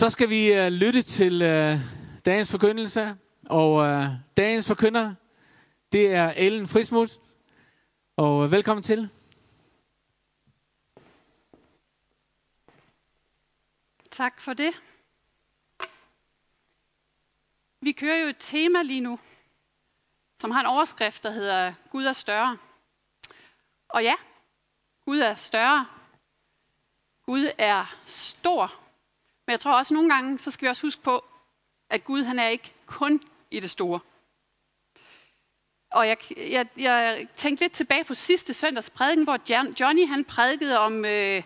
Så 0.00 0.10
skal 0.10 0.28
vi 0.28 0.60
uh, 0.60 0.66
lytte 0.66 1.02
til 1.02 1.34
uh, 1.42 1.80
dagens 2.24 2.50
forkyndelse, 2.50 3.16
og 3.48 3.72
uh, 3.72 4.04
dagens 4.36 4.66
forkynder, 4.66 5.14
det 5.92 6.14
er 6.14 6.32
Ellen 6.36 6.68
Frismuth. 6.68 7.12
Og 8.16 8.36
uh, 8.36 8.52
velkommen 8.52 8.82
til. 8.82 9.10
Tak 14.10 14.40
for 14.40 14.52
det. 14.54 14.82
Vi 17.80 17.92
kører 17.92 18.22
jo 18.22 18.28
et 18.28 18.36
tema 18.38 18.82
lige 18.82 19.00
nu, 19.00 19.18
som 20.40 20.50
har 20.50 20.60
en 20.60 20.66
overskrift, 20.66 21.22
der 21.22 21.30
hedder 21.30 21.72
Gud 21.90 22.04
er 22.04 22.12
større. 22.12 22.58
Og 23.88 24.02
ja, 24.02 24.14
Gud 25.04 25.18
er 25.18 25.34
større. 25.34 25.86
Gud 27.26 27.48
er 27.58 27.96
stor. 28.06 28.89
Men 29.50 29.52
jeg 29.52 29.60
tror 29.60 29.78
også 29.78 29.94
nogle 29.94 30.14
gange, 30.14 30.38
så 30.38 30.50
skal 30.50 30.66
vi 30.66 30.70
også 30.70 30.82
huske 30.82 31.02
på, 31.02 31.24
at 31.90 32.04
Gud 32.04 32.22
han 32.22 32.38
er 32.38 32.48
ikke 32.48 32.72
kun 32.86 33.22
i 33.50 33.60
det 33.60 33.70
store. 33.70 34.00
Og 35.90 36.08
jeg, 36.08 36.16
jeg, 36.36 36.66
jeg 36.76 37.26
tænkte 37.36 37.64
lidt 37.64 37.72
tilbage 37.72 38.04
på 38.04 38.14
sidste 38.14 38.54
søndags 38.54 38.90
prædiken, 38.90 39.24
hvor 39.24 39.38
Johnny 39.80 40.06
han 40.06 40.24
prædikede 40.24 40.78
om, 40.78 41.04
øh, 41.04 41.42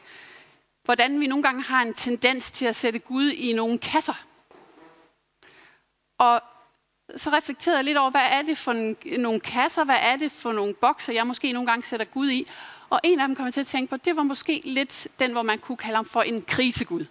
hvordan 0.85 1.21
vi 1.21 1.27
nogle 1.27 1.43
gange 1.43 1.63
har 1.63 1.83
en 1.83 1.95
tendens 1.95 2.51
til 2.51 2.65
at 2.65 2.77
sætte 2.77 2.99
Gud 2.99 3.31
i 3.31 3.53
nogle 3.53 3.79
kasser. 3.79 4.25
Og 6.19 6.43
så 7.17 7.31
reflekterede 7.31 7.79
jeg 7.79 7.85
lidt 7.85 7.99
over, 7.99 8.11
hvad 8.11 8.29
er 8.31 8.43
det 8.43 8.59
for 8.59 8.73
nogle 9.19 9.41
kasser, 9.41 9.85
hvad 9.85 9.99
er 10.01 10.17
det 10.17 10.33
for 10.33 10.53
nogle 10.53 10.75
bokser, 10.75 11.13
jeg 11.13 11.27
måske 11.27 11.53
nogle 11.53 11.71
gange 11.71 11.87
sætter 11.87 12.07
Gud 12.07 12.31
i. 12.31 12.47
Og 12.91 13.01
en 13.05 13.21
af 13.21 13.29
dem 13.29 13.37
kom 13.37 13.45
jeg 13.45 13.55
til 13.55 13.61
at 13.61 13.67
tænke 13.67 13.91
på, 13.91 13.97
det 13.97 14.17
var 14.17 14.23
måske 14.23 14.61
lidt 14.65 15.09
den, 15.19 15.33
hvor 15.33 15.43
man 15.43 15.59
kunne 15.59 15.77
kalde 15.77 15.97
ham 15.97 16.07
for 16.07 16.23
en 16.23 16.43
krisegud. 16.43 17.07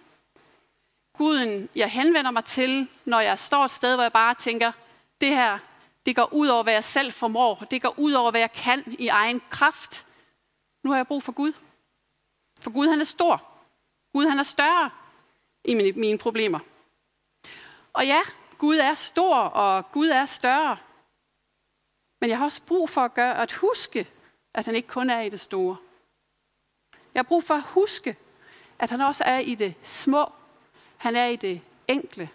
Guden, 1.18 1.68
jeg 1.76 1.90
henvender 1.90 2.30
mig 2.30 2.44
til, 2.44 2.88
når 3.04 3.20
jeg 3.20 3.38
står 3.38 3.64
et 3.64 3.70
sted, 3.70 3.94
hvor 3.94 4.02
jeg 4.02 4.12
bare 4.12 4.34
tænker, 4.34 4.72
det 5.20 5.28
her, 5.28 5.58
det 6.06 6.16
går 6.16 6.32
ud 6.32 6.46
over, 6.46 6.62
hvad 6.62 6.72
jeg 6.72 6.84
selv 6.84 7.12
formår. 7.12 7.54
Det 7.54 7.82
går 7.82 7.98
ud 7.98 8.12
over, 8.12 8.30
hvad 8.30 8.40
jeg 8.40 8.52
kan 8.52 8.96
i 8.98 9.08
egen 9.08 9.42
kraft. 9.50 10.06
Nu 10.82 10.90
har 10.90 10.96
jeg 10.96 11.06
brug 11.06 11.22
for 11.22 11.32
Gud. 11.32 11.52
For 12.60 12.70
Gud, 12.70 12.88
han 12.88 13.00
er 13.00 13.04
stor. 13.04 13.42
Gud, 14.12 14.26
han 14.26 14.38
er 14.38 14.42
større 14.42 14.90
i 15.64 15.74
mine, 15.74 15.92
mine 15.92 16.18
problemer. 16.18 16.58
Og 17.92 18.06
ja, 18.06 18.20
Gud 18.58 18.76
er 18.76 18.94
stor, 18.94 19.36
og 19.36 19.92
Gud 19.92 20.08
er 20.08 20.26
større. 20.26 20.76
Men 22.20 22.30
jeg 22.30 22.38
har 22.38 22.44
også 22.44 22.62
brug 22.62 22.90
for 22.90 23.00
at, 23.00 23.14
gøre, 23.14 23.42
at 23.42 23.52
huske, 23.52 24.08
at 24.54 24.66
han 24.66 24.74
ikke 24.74 24.88
kun 24.88 25.10
er 25.10 25.20
i 25.20 25.28
det 25.28 25.40
store. 25.40 25.76
Jeg 27.14 27.18
har 27.18 27.28
brug 27.28 27.44
for 27.44 27.54
at 27.54 27.62
huske, 27.62 28.16
at 28.78 28.90
han 28.90 29.00
også 29.00 29.24
er 29.26 29.38
i 29.38 29.54
det 29.54 29.74
små. 29.82 30.32
Han 31.04 31.16
er 31.16 31.26
i 31.26 31.36
det 31.36 31.62
enkle, 31.88 32.30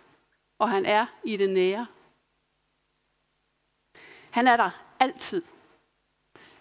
og 0.59 0.69
han 0.69 0.85
er 0.85 1.05
i 1.23 1.37
det 1.37 1.49
nære. 1.49 1.87
Han 4.31 4.47
er 4.47 4.57
der 4.57 4.71
altid. 4.99 5.43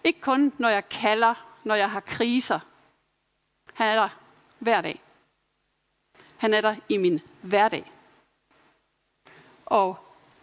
Ikke 0.03 0.21
kun, 0.21 0.53
når 0.57 0.69
jeg 0.69 0.89
kalder, 0.89 1.59
når 1.63 1.75
jeg 1.75 1.91
har 1.91 1.99
kriser. 1.99 2.59
Han 3.73 3.87
er 3.87 3.95
der 3.95 4.09
hver 4.59 4.81
dag. 4.81 5.01
Han 6.37 6.53
er 6.53 6.61
der 6.61 6.75
i 6.89 6.97
min 6.97 7.19
hverdag. 7.41 7.91
Og 9.65 9.97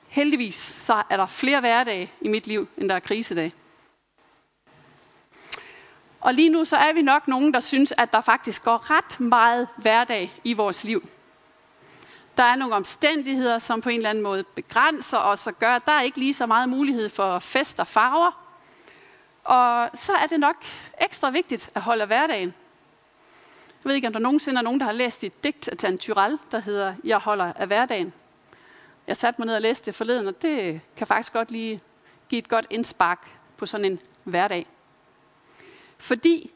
heldigvis 0.08 0.54
så 0.54 1.02
er 1.10 1.16
der 1.16 1.26
flere 1.26 1.60
hverdage 1.60 2.12
i 2.20 2.28
mit 2.28 2.46
liv, 2.46 2.68
end 2.76 2.88
der 2.88 2.94
er 2.94 3.00
krisedage. 3.00 3.54
Og 6.20 6.34
lige 6.34 6.50
nu 6.50 6.64
så 6.64 6.76
er 6.76 6.92
vi 6.92 7.02
nok 7.02 7.28
nogen, 7.28 7.54
der 7.54 7.60
synes, 7.60 7.92
at 7.98 8.12
der 8.12 8.20
faktisk 8.20 8.64
går 8.64 8.90
ret 8.90 9.20
meget 9.20 9.68
hverdag 9.76 10.32
i 10.44 10.52
vores 10.52 10.84
liv. 10.84 11.08
Der 12.36 12.42
er 12.42 12.56
nogle 12.56 12.74
omstændigheder, 12.74 13.58
som 13.58 13.80
på 13.80 13.88
en 13.88 13.96
eller 13.96 14.10
anden 14.10 14.24
måde 14.24 14.44
begrænser 14.44 15.18
os 15.18 15.46
og 15.46 15.58
gør, 15.58 15.70
at 15.70 15.86
der 15.86 15.92
er 15.92 16.02
ikke 16.02 16.18
lige 16.18 16.34
så 16.34 16.46
meget 16.46 16.68
mulighed 16.68 17.08
for 17.08 17.38
fest 17.38 17.80
og 17.80 17.86
farver. 17.86 18.42
Og 19.44 19.90
så 19.94 20.12
er 20.12 20.26
det 20.26 20.40
nok 20.40 20.56
ekstra 21.00 21.30
vigtigt 21.30 21.70
at 21.74 21.82
holde 21.82 22.06
hverdagen. 22.06 22.54
Jeg 23.84 23.88
ved 23.88 23.94
ikke, 23.94 24.06
om 24.06 24.12
der 24.12 24.20
nogensinde 24.20 24.58
er 24.58 24.62
nogen, 24.62 24.80
der 24.80 24.86
har 24.86 24.92
læst 24.92 25.24
et 25.24 25.44
digt 25.44 25.68
af 25.68 25.76
Tan 25.76 25.98
Tyrell, 25.98 26.38
der 26.50 26.58
hedder 26.58 26.94
Jeg 27.04 27.18
holder 27.18 27.52
af 27.52 27.66
hverdagen. 27.66 28.12
Jeg 29.06 29.16
satte 29.16 29.40
mig 29.40 29.46
ned 29.46 29.54
og 29.54 29.62
læste 29.62 29.86
det 29.86 29.94
forleden, 29.94 30.26
og 30.26 30.42
det 30.42 30.80
kan 30.96 31.06
faktisk 31.06 31.32
godt 31.32 31.50
lige 31.50 31.80
give 32.28 32.38
et 32.38 32.48
godt 32.48 32.66
indspark 32.70 33.30
på 33.56 33.66
sådan 33.66 33.84
en 33.84 34.00
hverdag. 34.24 34.66
Fordi 35.98 36.50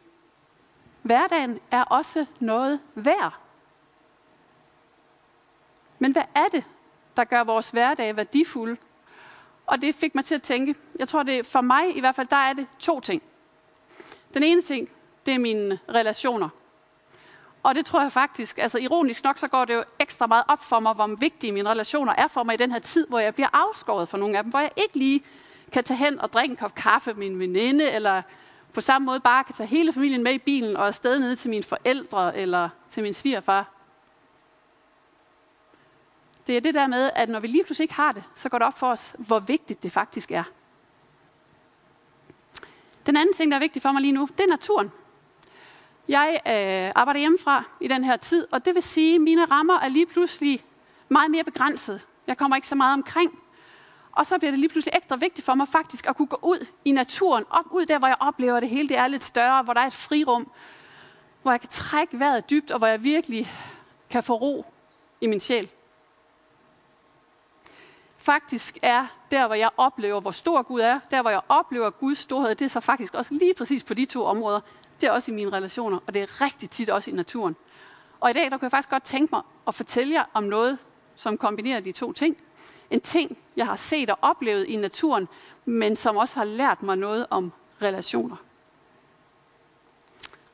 hverdagen 1.03 1.61
er 1.71 1.83
også 1.83 2.27
noget 2.41 2.81
værd. 2.95 3.35
Men 6.01 6.13
hvad 6.13 6.23
er 6.35 6.49
det, 6.53 6.65
der 7.17 7.25
gør 7.25 7.45
vores 7.45 7.71
hverdag 7.71 8.17
værdifuld? 8.17 8.77
Og 9.67 9.81
det 9.81 9.95
fik 9.95 10.15
mig 10.15 10.25
til 10.25 10.35
at 10.35 10.43
tænke, 10.43 10.75
jeg 10.99 11.09
tror 11.09 11.23
det 11.23 11.47
for 11.47 11.61
mig 11.61 11.97
i 11.97 12.01
hvert 12.01 12.15
fald, 12.15 12.27
der 12.27 12.37
er 12.37 12.53
det 12.53 12.67
to 12.79 13.01
ting. 13.01 13.23
Den 14.35 14.43
ene 14.43 14.63
ting, 14.63 14.89
det 15.27 15.35
er 15.35 15.39
mine 15.39 15.79
relationer. 15.89 16.49
Og 17.63 17.75
det 17.75 17.87
tror 17.87 18.03
jeg 18.03 18.13
faktisk, 18.13 18.59
altså 18.59 18.79
ironisk 18.79 19.25
nok, 19.25 19.39
så 19.39 19.49
går 19.49 19.65
det 19.65 19.75
jo 19.75 19.85
ekstra 19.99 20.27
meget 20.27 20.45
op 20.49 20.65
for 20.65 20.81
mig, 20.81 20.95
hvor 20.95 21.07
vigtige 21.07 21.53
mine 21.53 21.71
relationer 21.71 22.15
er 22.19 22.29
for 22.29 22.43
mig 22.43 22.55
i 22.55 22.57
den 22.57 22.73
her 22.73 22.79
tid, 22.79 23.07
hvor 23.09 23.19
jeg 23.19 23.35
bliver 23.35 23.49
afskåret 23.53 24.09
fra 24.09 24.19
nogle 24.19 24.37
af 24.37 24.43
dem, 24.43 24.51
hvor 24.51 24.61
jeg 24.61 24.71
ikke 24.77 24.99
lige 24.99 25.23
kan 25.73 25.85
tage 25.85 25.99
hen 25.99 26.21
og 26.21 26.33
drikke 26.33 26.53
en 26.53 26.57
kop 26.57 26.75
kaffe 26.75 27.15
med 27.15 27.31
min 27.31 27.39
veninde, 27.39 27.91
eller 27.91 28.23
på 28.73 28.81
samme 28.81 29.07
måde 29.07 29.21
bare 29.21 29.45
kan 29.45 29.55
tage 29.55 29.67
hele 29.67 29.93
familien 29.93 30.23
med 30.23 30.33
i 30.33 30.39
bilen 30.39 30.77
og 30.77 30.87
afsted 30.87 31.19
ned 31.19 31.37
til 31.37 31.51
mine 31.51 31.63
forældre 31.63 32.37
eller 32.37 32.69
til 32.91 33.03
min 33.03 33.15
svigerfar. 33.15 33.80
Det 36.51 36.57
er 36.57 36.61
det 36.61 36.75
der 36.75 36.87
med, 36.87 37.11
at 37.17 37.29
når 37.29 37.41
vi 37.41 37.47
lige 37.47 37.65
pludselig 37.65 37.85
ikke 37.85 37.95
har 37.95 38.13
det, 38.13 38.25
så 38.35 38.49
går 38.49 38.59
det 38.59 38.67
op 38.67 38.79
for 38.79 38.87
os, 38.87 39.15
hvor 39.19 39.39
vigtigt 39.39 39.83
det 39.83 39.93
faktisk 39.93 40.31
er. 40.33 40.43
Den 43.07 43.17
anden 43.17 43.35
ting, 43.35 43.51
der 43.51 43.57
er 43.57 43.61
vigtig 43.61 43.83
for 43.83 43.93
mig 43.93 44.03
lige 44.03 44.13
nu, 44.13 44.29
det 44.33 44.41
er 44.41 44.49
naturen. 44.49 44.93
Jeg 46.09 46.41
øh, 46.47 46.93
arbejder 46.95 47.21
hjemmefra 47.21 47.65
i 47.81 47.89
den 47.89 48.05
her 48.05 48.17
tid, 48.17 48.47
og 48.51 48.65
det 48.65 48.75
vil 48.75 48.83
sige, 48.83 49.15
at 49.15 49.21
mine 49.21 49.45
rammer 49.45 49.75
er 49.79 49.89
lige 49.89 50.07
pludselig 50.07 50.65
meget 51.09 51.31
mere 51.31 51.45
begrænset. 51.45 52.07
Jeg 52.27 52.37
kommer 52.37 52.57
ikke 52.57 52.69
så 52.69 52.75
meget 52.75 52.93
omkring. 52.93 53.39
Og 54.13 54.27
så 54.27 54.39
bliver 54.39 54.51
det 54.51 54.59
lige 54.59 54.71
pludselig 54.71 54.97
ekstra 54.97 55.17
vigtigt 55.17 55.45
for 55.45 55.55
mig 55.55 55.69
faktisk 55.69 56.09
at 56.09 56.17
kunne 56.17 56.29
gå 56.29 56.39
ud 56.43 56.67
i 56.85 56.91
naturen, 56.91 57.45
op 57.51 57.67
ud 57.71 57.87
der, 57.87 57.99
hvor 57.99 58.09
jeg 58.09 58.17
oplever, 58.21 58.57
at 58.57 58.63
det 58.63 58.71
hele 58.71 58.89
det 58.89 58.97
er 58.97 59.07
lidt 59.07 59.25
større, 59.25 59.63
hvor 59.63 59.73
der 59.73 59.81
er 59.81 59.87
et 59.87 59.93
frirum, 59.93 60.51
hvor 61.43 61.51
jeg 61.51 61.61
kan 61.61 61.71
trække 61.71 62.19
vejret 62.19 62.51
dybt, 62.51 62.71
og 62.71 62.79
hvor 62.79 62.87
jeg 62.87 63.05
virkelig 63.05 63.53
kan 64.11 64.23
få 64.23 64.35
ro 64.35 64.67
i 65.21 65.27
min 65.27 65.41
sjæl. 65.41 65.69
Faktisk 68.23 68.79
er 68.83 69.07
der, 69.31 69.47
hvor 69.47 69.55
jeg 69.55 69.71
oplever, 69.77 70.21
hvor 70.21 70.31
stor 70.31 70.63
Gud 70.63 70.81
er, 70.81 71.01
der, 71.11 71.23
hvor 71.23 71.31
jeg 71.31 71.41
oplever 71.49 71.91
Guds 71.91 72.19
storhed, 72.19 72.55
det 72.55 72.65
er 72.65 72.69
så 72.69 72.81
faktisk 72.81 73.15
også 73.15 73.35
lige 73.35 73.55
præcis 73.55 73.85
på 73.85 73.95
de 73.95 74.05
to 74.05 74.25
områder. 74.25 74.61
Det 75.01 75.07
er 75.07 75.11
også 75.11 75.31
i 75.31 75.35
mine 75.35 75.53
relationer, 75.53 75.99
og 76.07 76.15
det 76.15 76.23
er 76.23 76.41
rigtig 76.41 76.71
tit 76.71 76.91
også 76.91 77.11
i 77.11 77.15
naturen. 77.15 77.57
Og 78.21 78.31
i 78.31 78.33
dag, 78.33 78.45
der 78.45 78.51
kunne 78.51 78.65
jeg 78.65 78.71
faktisk 78.71 78.91
godt 78.91 79.03
tænke 79.03 79.35
mig 79.35 79.43
at 79.67 79.75
fortælle 79.75 80.15
jer 80.15 80.25
om 80.35 80.45
noget, 80.45 80.79
som 81.15 81.39
kombinerer 81.39 81.81
de 81.81 81.93
to 81.93 82.13
ting. 82.13 82.37
En 82.91 83.01
ting, 83.01 83.39
jeg 83.57 83.67
har 83.67 83.77
set 83.77 84.11
og 84.11 84.19
oplevet 84.23 84.69
i 84.69 84.77
naturen, 84.77 85.29
men 85.65 85.97
som 85.97 86.17
også 86.17 86.37
har 86.37 86.45
lært 86.45 86.83
mig 86.83 86.97
noget 86.97 87.27
om 87.31 87.53
relationer. 87.83 88.37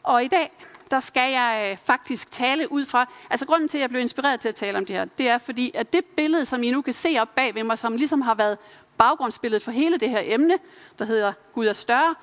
Og 0.03 0.25
i 0.25 0.29
dag, 0.29 0.53
der 0.91 1.01
skal 1.01 1.33
jeg 1.33 1.69
øh, 1.71 1.79
faktisk 1.85 2.31
tale 2.31 2.73
ud 2.73 2.85
fra, 2.85 3.07
altså 3.31 3.47
grunden 3.47 3.69
til, 3.69 3.79
at 3.79 3.83
jeg 3.83 3.89
blev 3.89 4.01
inspireret 4.01 4.41
til 4.41 4.49
at 4.49 4.55
tale 4.55 4.79
om 4.79 4.87
det 4.87 4.97
her, 4.97 5.05
det 5.05 5.29
er 5.29 5.39
fordi, 5.39 5.71
at 5.75 5.93
det 5.93 6.05
billede, 6.05 6.47
som 6.47 6.63
I 6.63 6.71
nu 6.71 6.83
kan 6.83 6.93
se 6.93 7.17
op 7.21 7.35
bag 7.35 7.55
ved 7.55 7.65
mig, 7.65 7.79
som 7.79 7.97
ligesom 7.97 8.21
har 8.21 8.35
været 8.35 8.59
baggrundsbilledet 8.99 9.63
for 9.63 9.71
hele 9.71 9.99
det 9.99 10.11
her 10.11 10.21
emne, 10.25 10.59
der 10.99 11.05
hedder 11.05 11.33
Gud 11.55 11.67
er 11.67 11.73
større, 11.73 12.15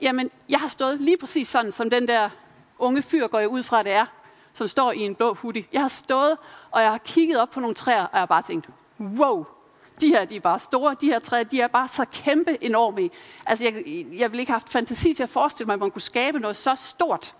jamen, 0.00 0.30
jeg 0.48 0.60
har 0.60 0.68
stået 0.68 1.00
lige 1.00 1.16
præcis 1.16 1.48
sådan, 1.48 1.72
som 1.72 1.90
den 1.90 2.08
der 2.08 2.28
unge 2.78 3.02
fyr 3.02 3.26
går 3.26 3.38
jeg 3.38 3.48
ud 3.48 3.62
fra, 3.62 3.82
det 3.82 3.92
er, 3.92 4.06
som 4.52 4.68
står 4.68 4.92
i 4.92 5.00
en 5.00 5.14
blå 5.14 5.34
hoodie. 5.34 5.64
Jeg 5.72 5.80
har 5.80 5.88
stået, 5.88 6.36
og 6.70 6.82
jeg 6.82 6.90
har 6.90 6.98
kigget 6.98 7.40
op 7.40 7.50
på 7.50 7.60
nogle 7.60 7.74
træer, 7.74 8.02
og 8.02 8.10
jeg 8.12 8.20
har 8.20 8.26
bare 8.26 8.42
tænkt, 8.42 8.68
wow, 9.00 9.46
de 10.00 10.08
her 10.08 10.24
de 10.24 10.36
er 10.36 10.40
bare 10.40 10.58
store, 10.58 10.96
de 11.00 11.06
her 11.06 11.18
træer, 11.18 11.44
de 11.44 11.60
er 11.60 11.68
bare 11.68 11.88
så 11.88 12.04
kæmpe 12.12 12.64
enorme. 12.64 13.10
Altså, 13.46 13.64
jeg, 13.64 13.74
jeg 14.12 14.30
ville 14.30 14.40
ikke 14.40 14.52
have 14.52 14.60
haft 14.60 14.72
fantasi 14.72 15.14
til 15.14 15.22
at 15.22 15.28
forestille 15.28 15.66
mig, 15.66 15.74
at 15.74 15.80
man 15.80 15.90
kunne 15.90 16.02
skabe 16.02 16.40
noget 16.40 16.56
så 16.56 16.74
stort. 16.74 17.34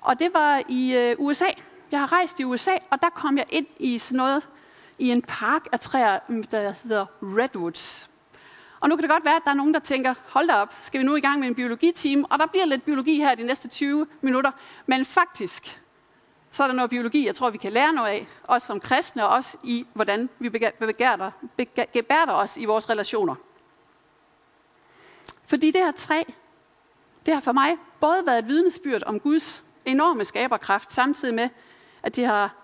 Og 0.00 0.20
det 0.20 0.34
var 0.34 0.62
i 0.68 0.96
øh, 0.96 1.16
USA. 1.18 1.48
Jeg 1.92 2.00
har 2.00 2.12
rejst 2.12 2.40
i 2.40 2.44
USA, 2.44 2.72
og 2.90 3.02
der 3.02 3.10
kom 3.10 3.38
jeg 3.38 3.46
ind 3.48 3.66
i 3.78 3.98
sådan 3.98 4.16
noget, 4.16 4.48
i 4.98 5.10
en 5.10 5.22
park 5.22 5.66
af 5.72 5.80
træer, 5.80 6.18
mm, 6.28 6.42
der 6.42 6.72
hedder 6.82 7.06
Redwoods. 7.22 8.10
Og 8.80 8.88
nu 8.88 8.96
kan 8.96 9.02
det 9.02 9.10
godt 9.10 9.24
være, 9.24 9.36
at 9.36 9.42
der 9.44 9.50
er 9.50 9.54
nogen, 9.54 9.74
der 9.74 9.80
tænker, 9.80 10.14
hold 10.28 10.48
da 10.48 10.54
op, 10.54 10.74
skal 10.80 11.00
vi 11.00 11.04
nu 11.04 11.16
i 11.16 11.20
gang 11.20 11.40
med 11.40 11.48
en 11.48 11.54
biologiteam? 11.54 12.24
Og 12.30 12.38
der 12.38 12.46
bliver 12.46 12.66
lidt 12.66 12.84
biologi 12.84 13.16
her 13.16 13.34
de 13.34 13.42
næste 13.42 13.68
20 13.68 14.06
minutter. 14.20 14.50
Men 14.86 15.04
faktisk, 15.04 15.82
så 16.50 16.62
er 16.62 16.66
der 16.66 16.74
noget 16.74 16.90
biologi, 16.90 17.26
jeg 17.26 17.34
tror, 17.34 17.50
vi 17.50 17.58
kan 17.58 17.72
lære 17.72 17.92
noget 17.92 18.08
af, 18.08 18.26
også 18.44 18.66
som 18.66 18.80
kristne, 18.80 19.24
og 19.24 19.28
også 19.28 19.56
i, 19.64 19.86
hvordan 19.94 20.28
vi 20.38 20.48
gebærder 21.92 22.32
os 22.32 22.56
i 22.56 22.64
vores 22.64 22.90
relationer. 22.90 23.34
Fordi 25.46 25.70
det 25.70 25.84
her 25.84 25.92
træ, 25.92 26.22
det 27.26 27.34
har 27.34 27.40
for 27.40 27.52
mig 27.52 27.76
både 28.00 28.26
været 28.26 28.38
et 28.38 28.46
vidnesbyrd 28.46 29.02
om 29.06 29.20
Guds 29.20 29.64
enorme 29.88 30.24
skaberkraft, 30.24 30.92
samtidig 30.92 31.34
med, 31.34 31.48
at 32.02 32.16
de 32.16 32.24
har 32.24 32.54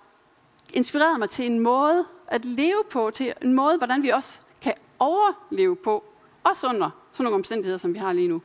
inspireret 0.73 1.19
mig 1.19 1.31
til 1.31 1.47
en 1.47 1.61
måde 1.61 2.05
at 2.29 2.44
leve 2.44 2.82
på, 2.91 3.11
til 3.15 3.32
en 3.43 3.55
måde, 3.55 3.76
hvordan 3.76 4.03
vi 4.03 4.09
også 4.09 4.41
kan 4.62 4.75
overleve 4.99 5.76
på, 5.76 6.05
også 6.44 6.67
under 6.67 6.91
sådan 7.12 7.25
nogle 7.25 7.35
omstændigheder, 7.35 7.79
som 7.79 7.94
vi 7.94 7.99
har 7.99 8.12
lige 8.12 8.29
nu. 8.29 8.43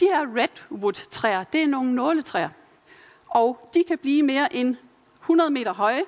De 0.00 0.04
her 0.04 0.26
redwood-træer, 0.36 1.44
det 1.44 1.62
er 1.62 1.66
nogle 1.66 1.94
nåletræer, 1.94 2.48
og 3.28 3.70
de 3.74 3.84
kan 3.88 3.98
blive 3.98 4.22
mere 4.22 4.54
end 4.54 4.76
100 5.20 5.50
meter 5.50 5.72
høje. 5.72 6.04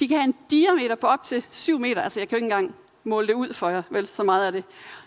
De 0.00 0.08
kan 0.08 0.16
have 0.16 0.24
en 0.24 0.36
diameter 0.50 0.94
på 0.94 1.06
op 1.06 1.24
til 1.24 1.46
7 1.50 1.78
meter, 1.78 2.02
altså 2.02 2.20
jeg 2.20 2.28
kan 2.28 2.38
jo 2.38 2.44
ikke 2.44 2.54
engang 2.54 2.74
måle 3.04 3.26
det 3.26 3.34
ud 3.34 3.52
for 3.52 3.68
jer, 3.68 3.82
vel, 3.90 4.08
så 4.08 4.22
meget 4.22 4.46
af 4.46 4.52
det. 4.52 4.64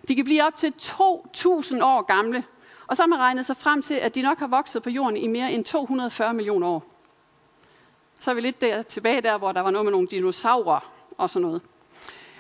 De 0.08 0.16
kan 0.16 0.26
blive 0.26 0.44
op 0.44 0.58
til 0.58 0.74
2.000 0.82 1.84
år 1.84 2.02
gamle, 2.02 2.44
og 2.90 2.96
så 2.96 3.04
har 3.04 3.08
man 3.08 3.20
regnet 3.20 3.46
sig 3.46 3.58
frem 3.58 3.82
til, 3.82 3.94
at 3.94 4.16
de 4.16 4.22
nok 4.22 4.40
har 4.40 4.48
vokset 4.48 4.84
på 4.84 4.90
jorden 4.90 5.18
i 5.18 5.28
mere 5.28 5.52
end 5.52 5.64
240 5.64 6.34
millioner 6.34 6.68
år. 6.68 6.84
Så 8.20 8.32
er 8.32 8.36
vi 8.36 8.42
lidt 8.42 8.62
der, 8.62 8.82
tilbage 8.82 9.22
der, 9.22 9.38
hvor 9.38 9.52
der 9.52 9.62
var 9.62 9.72
noget 9.72 9.86
med 9.86 9.92
nogle 9.92 10.08
dinosaurer 10.08 10.92
og 11.18 11.30
sådan 11.30 11.48
noget. 11.48 11.62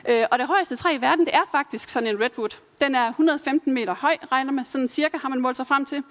Øh, 0.09 0.25
og 0.31 0.39
det 0.39 0.47
højeste 0.47 0.75
træ 0.75 0.95
i 0.95 1.01
verden, 1.01 1.25
det 1.25 1.35
er 1.35 1.49
faktisk 1.51 1.89
sådan 1.89 2.09
en 2.09 2.21
redwood. 2.21 2.49
Den 2.81 2.95
er 2.95 3.07
115 3.09 3.73
meter 3.73 3.95
høj, 3.95 4.17
regner 4.31 4.51
med. 4.51 4.65
Sådan 4.65 4.87
cirka 4.87 5.17
har 5.17 5.29
man 5.29 5.41
målt 5.41 5.55
sig 5.55 5.67
frem 5.67 5.85
til. 5.85 6.03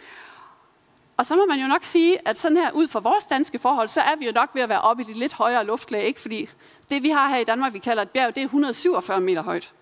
Og 1.16 1.26
så 1.26 1.36
må 1.36 1.46
man 1.46 1.60
jo 1.60 1.66
nok 1.66 1.84
sige, 1.84 2.28
at 2.28 2.38
sådan 2.38 2.56
her 2.56 2.70
ud 2.70 2.88
fra 2.88 3.00
vores 3.00 3.26
danske 3.26 3.58
forhold, 3.58 3.88
så 3.88 4.00
er 4.00 4.16
vi 4.16 4.26
jo 4.26 4.32
nok 4.32 4.50
ved 4.54 4.62
at 4.62 4.68
være 4.68 4.80
oppe 4.80 5.02
i 5.02 5.06
de 5.06 5.12
lidt 5.12 5.32
højere 5.32 5.64
luftlag. 5.64 6.04
Ikke? 6.04 6.20
Fordi 6.20 6.48
det 6.90 7.02
vi 7.02 7.10
har 7.10 7.28
her 7.28 7.36
i 7.36 7.44
Danmark, 7.44 7.72
vi 7.72 7.78
kalder 7.78 8.02
et 8.02 8.10
bjerg, 8.10 8.34
det 8.34 8.40
er 8.40 8.44
147 8.44 9.20
meter 9.20 9.42
højt. 9.42 9.72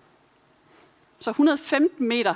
Så 1.19 1.29
115 1.29 2.07
meter. 2.07 2.35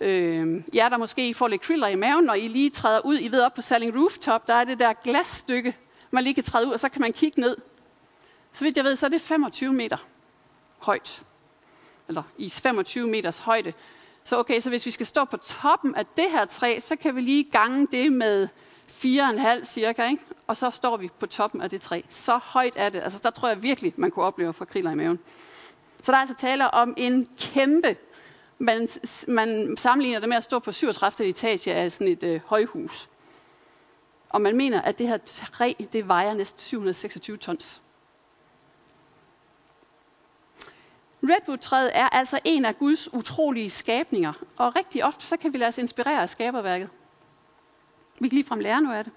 Øh, 0.00 0.62
ja, 0.74 0.88
der 0.90 0.96
måske 0.96 1.34
får 1.34 1.48
lidt 1.48 1.62
kriller 1.62 1.88
i 1.88 1.94
maven, 1.94 2.24
når 2.24 2.34
I 2.34 2.48
lige 2.48 2.70
træder 2.70 3.00
ud. 3.00 3.18
I 3.20 3.28
ved 3.28 3.40
op 3.40 3.54
på 3.54 3.62
Salling 3.62 4.00
Rooftop, 4.00 4.46
der 4.46 4.54
er 4.54 4.64
det 4.64 4.78
der 4.78 4.92
glasstykke, 4.92 5.76
man 6.10 6.24
lige 6.24 6.34
kan 6.34 6.44
træde 6.44 6.66
ud, 6.66 6.72
og 6.72 6.80
så 6.80 6.88
kan 6.88 7.00
man 7.00 7.12
kigge 7.12 7.40
ned. 7.40 7.56
Så 8.52 8.64
vidt 8.64 8.76
jeg 8.76 8.84
ved, 8.84 8.96
så 8.96 9.06
er 9.06 9.10
det 9.10 9.20
25 9.20 9.72
meter 9.72 9.96
højt. 10.78 11.22
Eller 12.08 12.22
i 12.38 12.50
25 12.50 13.08
meters 13.08 13.38
højde. 13.38 13.72
Så 14.24 14.38
okay, 14.38 14.60
så 14.60 14.68
hvis 14.68 14.86
vi 14.86 14.90
skal 14.90 15.06
stå 15.06 15.24
på 15.24 15.36
toppen 15.36 15.94
af 15.94 16.06
det 16.06 16.30
her 16.30 16.44
træ, 16.44 16.80
så 16.80 16.96
kan 16.96 17.16
vi 17.16 17.20
lige 17.20 17.44
gange 17.44 17.86
det 17.92 18.12
med 18.12 18.48
4,5 18.88 19.64
cirka, 19.64 20.08
ikke? 20.08 20.22
og 20.46 20.56
så 20.56 20.70
står 20.70 20.96
vi 20.96 21.10
på 21.18 21.26
toppen 21.26 21.60
af 21.60 21.70
det 21.70 21.80
træ. 21.80 22.00
Så 22.08 22.38
højt 22.42 22.72
er 22.76 22.88
det. 22.88 23.00
Altså, 23.00 23.20
der 23.22 23.30
tror 23.30 23.48
jeg 23.48 23.62
virkelig, 23.62 23.94
man 23.96 24.10
kunne 24.10 24.24
opleve 24.24 24.52
for 24.52 24.64
kriller 24.64 24.90
i 24.90 24.94
maven. 24.94 25.18
Så 26.02 26.12
der 26.12 26.18
er 26.18 26.20
altså 26.20 26.36
tale 26.36 26.70
om 26.74 26.94
en 26.96 27.28
kæmpe, 27.38 27.96
man, 28.64 28.88
man 29.28 29.76
sammenligner 29.76 30.20
det 30.20 30.28
med 30.28 30.36
at 30.36 30.44
stå 30.44 30.58
på 30.58 30.72
37. 30.72 31.28
etage 31.28 31.74
af 31.74 31.92
sådan 31.92 32.08
et 32.08 32.22
øh, 32.22 32.40
højhus. 32.46 33.08
Og 34.28 34.40
man 34.40 34.56
mener, 34.56 34.82
at 34.82 34.98
det 34.98 35.08
her 35.08 35.18
træ, 35.24 35.72
det 35.92 36.08
vejer 36.08 36.34
næsten 36.34 36.60
726 36.60 37.36
tons. 37.36 37.80
Redwood-træet 41.22 41.90
er 41.94 42.08
altså 42.08 42.38
en 42.44 42.64
af 42.64 42.78
Guds 42.78 43.14
utrolige 43.14 43.70
skabninger, 43.70 44.32
og 44.56 44.76
rigtig 44.76 45.04
ofte 45.04 45.26
så 45.26 45.36
kan 45.36 45.52
vi 45.52 45.58
lade 45.58 45.68
os 45.68 45.78
inspirere 45.78 46.22
af 46.22 46.28
skaberværket. 46.28 46.90
Vi 48.20 48.28
kan 48.28 48.36
ligefrem 48.36 48.60
lære 48.60 48.82
noget 48.82 48.96
af 48.96 49.04
det. 49.04 49.12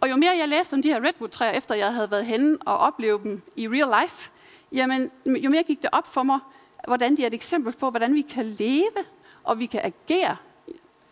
Og 0.00 0.10
jo 0.10 0.16
mere 0.16 0.36
jeg 0.36 0.48
læste 0.48 0.74
om 0.74 0.82
de 0.82 0.88
her 0.88 1.04
redwood-træer, 1.04 1.50
efter 1.50 1.74
jeg 1.74 1.94
havde 1.94 2.10
været 2.10 2.26
henne 2.26 2.58
og 2.66 2.78
oplevet 2.78 3.22
dem 3.22 3.42
i 3.56 3.68
real 3.68 4.02
life, 4.02 4.30
jamen, 4.72 5.10
jo 5.26 5.50
mere 5.50 5.62
gik 5.62 5.82
det 5.82 5.90
op 5.92 6.06
for 6.06 6.22
mig, 6.22 6.38
hvordan 6.86 7.16
de 7.16 7.22
er 7.22 7.26
et 7.26 7.34
eksempel 7.34 7.72
på, 7.72 7.90
hvordan 7.90 8.14
vi 8.14 8.20
kan 8.20 8.46
leve, 8.46 9.04
og 9.44 9.58
vi 9.58 9.66
kan 9.66 9.80
agere 9.84 10.36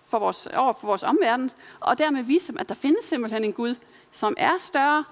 for 0.06 0.18
vores, 0.18 0.46
over 0.46 0.72
for 0.72 0.86
vores 0.86 1.02
omverden, 1.02 1.50
og 1.80 1.98
dermed 1.98 2.22
vise 2.22 2.52
dem, 2.52 2.56
at 2.60 2.68
der 2.68 2.74
findes 2.74 3.04
simpelthen 3.04 3.44
en 3.44 3.52
Gud, 3.52 3.74
som 4.10 4.34
er 4.38 4.58
større, 4.58 5.04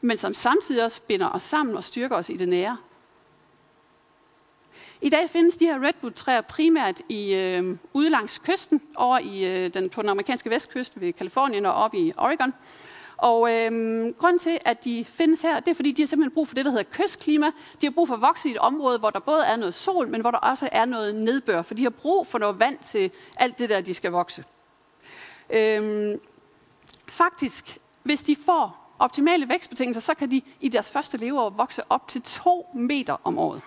men 0.00 0.18
som 0.18 0.34
samtidig 0.34 0.84
også 0.84 1.02
binder 1.02 1.28
os 1.28 1.42
sammen 1.42 1.76
og 1.76 1.84
styrker 1.84 2.16
os 2.16 2.28
i 2.28 2.36
det 2.36 2.48
nære. 2.48 2.76
I 5.00 5.08
dag 5.08 5.30
findes 5.30 5.56
de 5.56 5.64
her 5.64 5.86
redwood-træer 5.86 6.40
primært 6.40 7.00
i 7.08 7.34
øh, 7.34 7.76
ude 7.92 8.10
langs 8.10 8.38
kysten, 8.38 8.82
over 8.96 9.18
i, 9.18 9.64
øh, 9.64 9.74
den, 9.74 9.90
på 9.90 10.02
den 10.02 10.10
amerikanske 10.10 10.50
vestkyst 10.50 11.00
ved 11.00 11.12
Kalifornien 11.12 11.66
og 11.66 11.74
op 11.74 11.94
i 11.94 12.12
Oregon. 12.16 12.54
Og 13.22 13.52
øhm, 13.52 14.14
grund 14.14 14.38
til, 14.38 14.58
at 14.64 14.84
de 14.84 15.04
findes 15.04 15.42
her, 15.42 15.60
det 15.60 15.70
er, 15.70 15.74
fordi 15.74 15.92
de 15.92 16.02
har 16.02 16.06
simpelthen 16.06 16.34
brug 16.34 16.48
for 16.48 16.54
det, 16.54 16.64
der 16.64 16.70
hedder 16.70 16.84
kystklima. 16.92 17.46
De 17.80 17.86
har 17.86 17.90
brug 17.90 18.08
for 18.08 18.14
at 18.14 18.20
vokse 18.20 18.48
i 18.48 18.52
et 18.52 18.58
område, 18.58 18.98
hvor 18.98 19.10
der 19.10 19.20
både 19.20 19.44
er 19.44 19.56
noget 19.56 19.74
sol, 19.74 20.08
men 20.08 20.20
hvor 20.20 20.30
der 20.30 20.38
også 20.38 20.68
er 20.72 20.84
noget 20.84 21.14
nedbør, 21.14 21.62
for 21.62 21.74
de 21.74 21.82
har 21.82 21.90
brug 21.90 22.26
for 22.26 22.38
noget 22.38 22.60
vand 22.60 22.78
til 22.78 23.10
alt 23.36 23.58
det 23.58 23.68
der, 23.68 23.80
de 23.80 23.94
skal 23.94 24.12
vokse. 24.12 24.44
Øhm, 25.50 26.20
faktisk, 27.08 27.78
hvis 28.02 28.22
de 28.22 28.36
får 28.46 28.94
optimale 28.98 29.48
vækstbetingelser, 29.48 30.00
så 30.00 30.14
kan 30.14 30.30
de 30.30 30.42
i 30.60 30.68
deres 30.68 30.90
første 30.90 31.16
leveår 31.16 31.50
vokse 31.50 31.82
op 31.90 32.08
til 32.08 32.22
2 32.22 32.66
meter 32.74 33.16
om 33.24 33.38
året. 33.38 33.60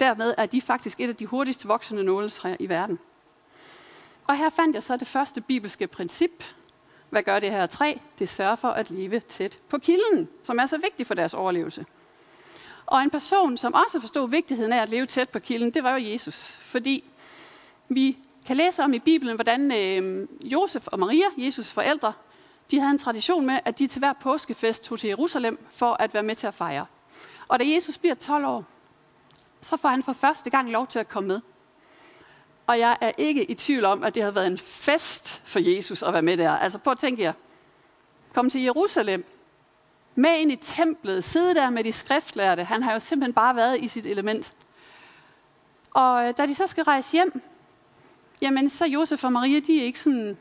Dermed 0.00 0.34
er 0.38 0.46
de 0.46 0.60
faktisk 0.60 1.00
et 1.00 1.08
af 1.08 1.16
de 1.16 1.26
hurtigst 1.26 1.68
voksende 1.68 2.04
nåletræer 2.04 2.56
i 2.60 2.68
verden. 2.68 2.98
Og 4.26 4.36
her 4.36 4.50
fandt 4.50 4.74
jeg 4.74 4.82
så 4.82 4.96
det 4.96 5.08
første 5.08 5.40
bibelske 5.40 5.86
princip. 5.86 6.44
Hvad 7.12 7.22
gør 7.22 7.40
det 7.40 7.50
her 7.50 7.66
træ? 7.66 7.94
Det 8.18 8.28
sørger 8.28 8.56
for 8.56 8.68
at 8.68 8.90
leve 8.90 9.20
tæt 9.20 9.58
på 9.68 9.78
kilden, 9.78 10.28
som 10.42 10.58
er 10.58 10.66
så 10.66 10.78
vigtig 10.78 11.06
for 11.06 11.14
deres 11.14 11.34
overlevelse. 11.34 11.86
Og 12.86 13.02
en 13.02 13.10
person, 13.10 13.56
som 13.56 13.74
også 13.74 14.00
forstod 14.00 14.28
vigtigheden 14.28 14.72
af 14.72 14.82
at 14.82 14.88
leve 14.88 15.06
tæt 15.06 15.28
på 15.28 15.38
kilden, 15.38 15.70
det 15.70 15.84
var 15.84 15.98
jo 15.98 16.10
Jesus. 16.12 16.56
Fordi 16.60 17.04
vi 17.88 18.18
kan 18.46 18.56
læse 18.56 18.82
om 18.82 18.94
i 18.94 18.98
Bibelen, 18.98 19.34
hvordan 19.34 19.72
øh, 19.72 20.28
Josef 20.40 20.86
og 20.86 20.98
Maria, 20.98 21.26
Jesus 21.36 21.72
forældre, 21.72 22.12
de 22.70 22.80
havde 22.80 22.90
en 22.90 22.98
tradition 22.98 23.46
med, 23.46 23.58
at 23.64 23.78
de 23.78 23.86
til 23.86 23.98
hver 23.98 24.12
påskefest 24.12 24.84
tog 24.84 24.98
til 24.98 25.08
Jerusalem 25.08 25.58
for 25.70 25.96
at 26.00 26.14
være 26.14 26.22
med 26.22 26.36
til 26.36 26.46
at 26.46 26.54
fejre. 26.54 26.86
Og 27.48 27.58
da 27.58 27.64
Jesus 27.66 27.98
bliver 27.98 28.14
12 28.14 28.46
år, 28.46 28.64
så 29.62 29.76
får 29.76 29.88
han 29.88 30.02
for 30.02 30.12
første 30.12 30.50
gang 30.50 30.70
lov 30.70 30.86
til 30.86 30.98
at 30.98 31.08
komme 31.08 31.28
med. 31.28 31.40
Og 32.72 32.78
jeg 32.78 32.96
er 33.00 33.12
ikke 33.18 33.44
i 33.44 33.54
tvivl 33.54 33.84
om, 33.84 34.04
at 34.04 34.14
det 34.14 34.22
har 34.22 34.30
været 34.30 34.46
en 34.46 34.58
fest 34.58 35.42
for 35.44 35.58
Jesus 35.58 36.02
at 36.02 36.12
være 36.12 36.22
med 36.22 36.36
der. 36.36 36.50
Altså 36.50 36.78
prøv 36.78 36.92
at 36.92 36.98
tænke 36.98 37.22
jer. 37.22 37.32
Kom 38.32 38.50
til 38.50 38.62
Jerusalem. 38.62 39.24
Med 40.14 40.38
ind 40.38 40.52
i 40.52 40.56
templet. 40.56 41.24
Sidde 41.24 41.54
der 41.54 41.70
med 41.70 41.84
de 41.84 41.92
skriftlærte. 41.92 42.64
Han 42.64 42.82
har 42.82 42.92
jo 42.92 43.00
simpelthen 43.00 43.32
bare 43.32 43.56
været 43.56 43.80
i 43.80 43.88
sit 43.88 44.06
element. 44.06 44.52
Og 45.90 46.28
øh, 46.28 46.34
da 46.38 46.46
de 46.46 46.54
så 46.54 46.66
skal 46.66 46.84
rejse 46.84 47.12
hjem, 47.12 47.42
jamen 48.42 48.70
så 48.70 48.86
Josef 48.86 49.24
og 49.24 49.32
Maria, 49.32 49.60
de 49.60 49.80
er 49.80 49.84
ikke 49.84 50.00
sådan 50.00 50.36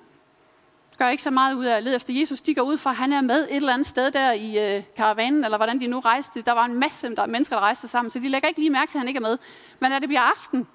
gør 0.98 1.10
ikke 1.10 1.24
så 1.24 1.32
meget 1.32 1.56
ud 1.56 1.66
af 1.66 1.78
at 1.78 1.84
lede 1.84 1.96
efter 1.96 2.14
Jesus. 2.14 2.42
De 2.42 2.56
går 2.56 2.62
ud 2.62 2.78
fra, 2.78 2.90
at 2.90 2.96
han 2.96 3.14
er 3.14 3.22
med 3.22 3.44
et 3.44 3.56
eller 3.56 3.74
andet 3.74 3.88
sted 3.88 4.12
der 4.12 4.32
i 4.32 4.76
øh, 4.78 4.84
karavanen, 4.98 5.44
eller 5.44 5.58
hvordan 5.58 5.82
de 5.82 5.88
nu 5.88 6.00
rejste. 6.00 6.42
Der 6.42 6.52
var 6.52 6.66
en 6.66 6.80
masse 6.80 7.16
der 7.16 7.26
mennesker, 7.26 7.56
der 7.56 7.62
rejste 7.62 7.88
sammen, 7.88 8.12
så 8.12 8.20
de 8.20 8.30
lægger 8.30 8.48
ikke 8.48 8.60
lige 8.60 8.70
mærke 8.70 8.92
til, 8.92 8.98
at 8.98 9.00
han 9.00 9.08
ikke 9.08 9.18
er 9.18 9.22
med. 9.22 9.38
Men 9.80 9.92
da 9.92 10.00
det 10.00 10.10
bliver 10.10 10.22
aften, 10.22 10.68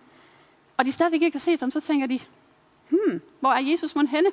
og 0.76 0.84
de 0.84 0.92
stadigvæk 0.92 1.22
ikke 1.22 1.34
har 1.34 1.40
set 1.40 1.60
ham, 1.60 1.70
så 1.70 1.80
tænker 1.80 2.06
de, 2.06 2.20
hmm, 2.88 3.20
hvor 3.40 3.50
er 3.50 3.60
Jesus 3.60 3.94
mon 3.94 4.06
henne? 4.06 4.30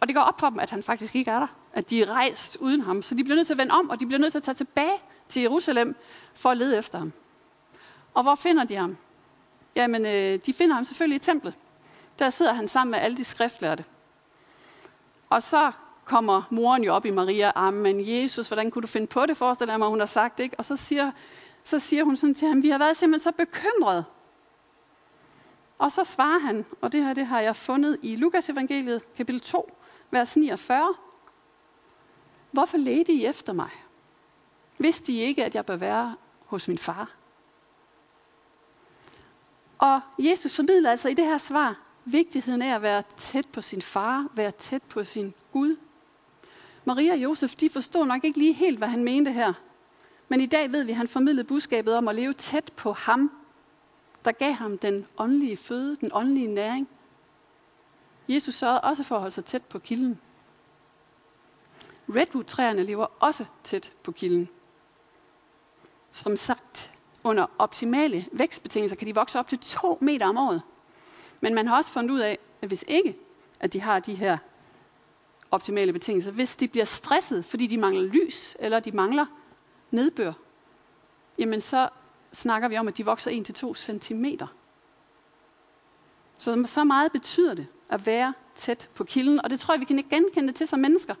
Og 0.00 0.08
det 0.08 0.16
går 0.16 0.22
op 0.22 0.40
for 0.40 0.50
dem, 0.50 0.58
at 0.58 0.70
han 0.70 0.82
faktisk 0.82 1.16
ikke 1.16 1.30
er 1.30 1.38
der. 1.38 1.46
At 1.72 1.90
de 1.90 2.02
er 2.02 2.10
rejst 2.10 2.56
uden 2.56 2.80
ham. 2.80 3.02
Så 3.02 3.14
de 3.14 3.24
bliver 3.24 3.36
nødt 3.36 3.46
til 3.46 3.54
at 3.54 3.58
vende 3.58 3.74
om, 3.74 3.90
og 3.90 4.00
de 4.00 4.06
bliver 4.06 4.18
nødt 4.18 4.32
til 4.32 4.38
at 4.38 4.42
tage 4.42 4.54
tilbage 4.54 4.96
til 5.28 5.42
Jerusalem 5.42 5.96
for 6.34 6.50
at 6.50 6.56
lede 6.56 6.78
efter 6.78 6.98
ham. 6.98 7.12
Og 8.14 8.22
hvor 8.22 8.34
finder 8.34 8.64
de 8.64 8.74
ham? 8.74 8.96
Jamen, 9.74 10.06
øh, 10.06 10.38
de 10.46 10.52
finder 10.52 10.74
ham 10.74 10.84
selvfølgelig 10.84 11.16
i 11.16 11.18
templet. 11.18 11.54
Der 12.18 12.30
sidder 12.30 12.52
han 12.52 12.68
sammen 12.68 12.90
med 12.90 12.98
alle 12.98 13.16
de 13.16 13.24
skriftlærte. 13.24 13.84
Og 15.30 15.42
så 15.42 15.72
kommer 16.04 16.42
moren 16.50 16.84
jo 16.84 16.94
op 16.94 17.06
i 17.06 17.10
Maria, 17.10 17.52
amen 17.54 18.08
Jesus, 18.08 18.46
hvordan 18.46 18.70
kunne 18.70 18.82
du 18.82 18.86
finde 18.86 19.06
på 19.06 19.26
det, 19.26 19.36
forestiller 19.36 19.72
jeg 19.72 19.78
mig, 19.78 19.88
hun 19.88 20.00
har 20.00 20.06
sagt, 20.06 20.40
ikke? 20.40 20.56
Og 20.58 20.64
så 20.64 20.76
siger, 20.76 21.10
så 21.64 21.78
siger 21.78 22.04
hun 22.04 22.16
sådan 22.16 22.34
til 22.34 22.48
ham, 22.48 22.62
vi 22.62 22.68
har 22.68 22.78
været 22.78 22.96
simpelthen 22.96 23.32
så 23.32 23.36
bekymrede. 23.36 24.04
Og 25.78 25.92
så 25.92 26.04
svarer 26.04 26.38
han, 26.38 26.64
og 26.80 26.92
det 26.92 27.04
her 27.04 27.14
det 27.14 27.26
har 27.26 27.40
jeg 27.40 27.56
fundet 27.56 27.98
i 28.02 28.16
Lukas 28.16 28.48
evangeliet, 28.48 29.14
kapitel 29.16 29.40
2, 29.40 29.78
vers 30.10 30.36
49. 30.36 30.94
Hvorfor 32.50 32.76
ledte 32.76 33.12
I 33.12 33.26
efter 33.26 33.52
mig? 33.52 33.70
Vidste 34.78 35.12
I 35.12 35.20
ikke, 35.20 35.44
at 35.44 35.54
jeg 35.54 35.66
bør 35.66 35.76
være 35.76 36.16
hos 36.46 36.68
min 36.68 36.78
far? 36.78 37.10
Og 39.78 40.00
Jesus 40.18 40.56
formidler 40.56 40.90
altså 40.90 41.08
i 41.08 41.14
det 41.14 41.24
her 41.24 41.38
svar, 41.38 41.80
vigtigheden 42.04 42.62
af 42.62 42.74
at 42.74 42.82
være 42.82 43.02
tæt 43.16 43.46
på 43.52 43.60
sin 43.60 43.82
far, 43.82 44.28
være 44.34 44.50
tæt 44.50 44.82
på 44.82 45.04
sin 45.04 45.34
Gud. 45.52 45.76
Maria 46.84 47.12
og 47.12 47.18
Josef, 47.18 47.54
de 47.54 47.70
forstod 47.70 48.06
nok 48.06 48.24
ikke 48.24 48.38
lige 48.38 48.52
helt, 48.52 48.78
hvad 48.78 48.88
han 48.88 49.04
mente 49.04 49.32
her. 49.32 49.52
Men 50.28 50.40
i 50.40 50.46
dag 50.46 50.72
ved 50.72 50.84
vi, 50.84 50.90
at 50.90 50.96
han 50.96 51.08
formidlede 51.08 51.46
budskabet 51.46 51.96
om 51.96 52.08
at 52.08 52.14
leve 52.14 52.32
tæt 52.32 52.72
på 52.76 52.92
ham, 52.92 53.30
der 54.26 54.32
gav 54.32 54.52
ham 54.52 54.78
den 54.78 55.06
åndelige 55.18 55.56
føde, 55.56 55.96
den 55.96 56.10
åndelige 56.12 56.46
næring. 56.46 56.88
Jesus 58.28 58.54
sørgede 58.54 58.80
også 58.80 59.02
for 59.02 59.14
at 59.14 59.20
holde 59.20 59.34
sig 59.34 59.44
tæt 59.44 59.64
på 59.64 59.78
kilden. 59.78 60.20
Redwood-træerne 62.08 62.82
lever 62.82 63.06
også 63.20 63.44
tæt 63.64 63.92
på 64.02 64.12
kilden. 64.12 64.48
Som 66.10 66.36
sagt, 66.36 66.90
under 67.24 67.46
optimale 67.58 68.26
vækstbetingelser 68.32 68.96
kan 68.96 69.08
de 69.08 69.14
vokse 69.14 69.38
op 69.38 69.48
til 69.48 69.58
to 69.58 69.98
meter 70.00 70.26
om 70.26 70.36
året. 70.38 70.62
Men 71.40 71.54
man 71.54 71.66
har 71.66 71.76
også 71.76 71.92
fundet 71.92 72.10
ud 72.10 72.20
af, 72.20 72.38
at 72.62 72.68
hvis 72.68 72.84
ikke, 72.88 73.16
at 73.60 73.72
de 73.72 73.80
har 73.80 73.98
de 73.98 74.14
her 74.14 74.38
optimale 75.50 75.92
betingelser. 75.92 76.30
Hvis 76.30 76.56
de 76.56 76.68
bliver 76.68 76.84
stresset, 76.84 77.44
fordi 77.44 77.66
de 77.66 77.78
mangler 77.78 78.02
lys, 78.02 78.56
eller 78.60 78.80
de 78.80 78.92
mangler 78.92 79.26
nedbør, 79.90 80.32
jamen 81.38 81.60
så 81.60 81.88
snakker 82.36 82.68
vi 82.68 82.78
om, 82.78 82.88
at 82.88 82.96
de 82.96 83.04
vokser 83.04 83.30
1-2 83.30 83.74
cm. 83.74 84.24
Så, 86.38 86.64
så 86.66 86.84
meget 86.84 87.12
betyder 87.12 87.54
det 87.54 87.66
at 87.88 88.06
være 88.06 88.34
tæt 88.54 88.88
på 88.94 89.04
kilden, 89.04 89.40
og 89.44 89.50
det 89.50 89.60
tror 89.60 89.74
jeg, 89.74 89.80
vi 89.80 89.84
kan 89.84 89.98
ikke 89.98 90.10
genkende 90.10 90.48
det 90.48 90.56
til 90.56 90.68
som 90.68 90.78
mennesker. 90.78 91.14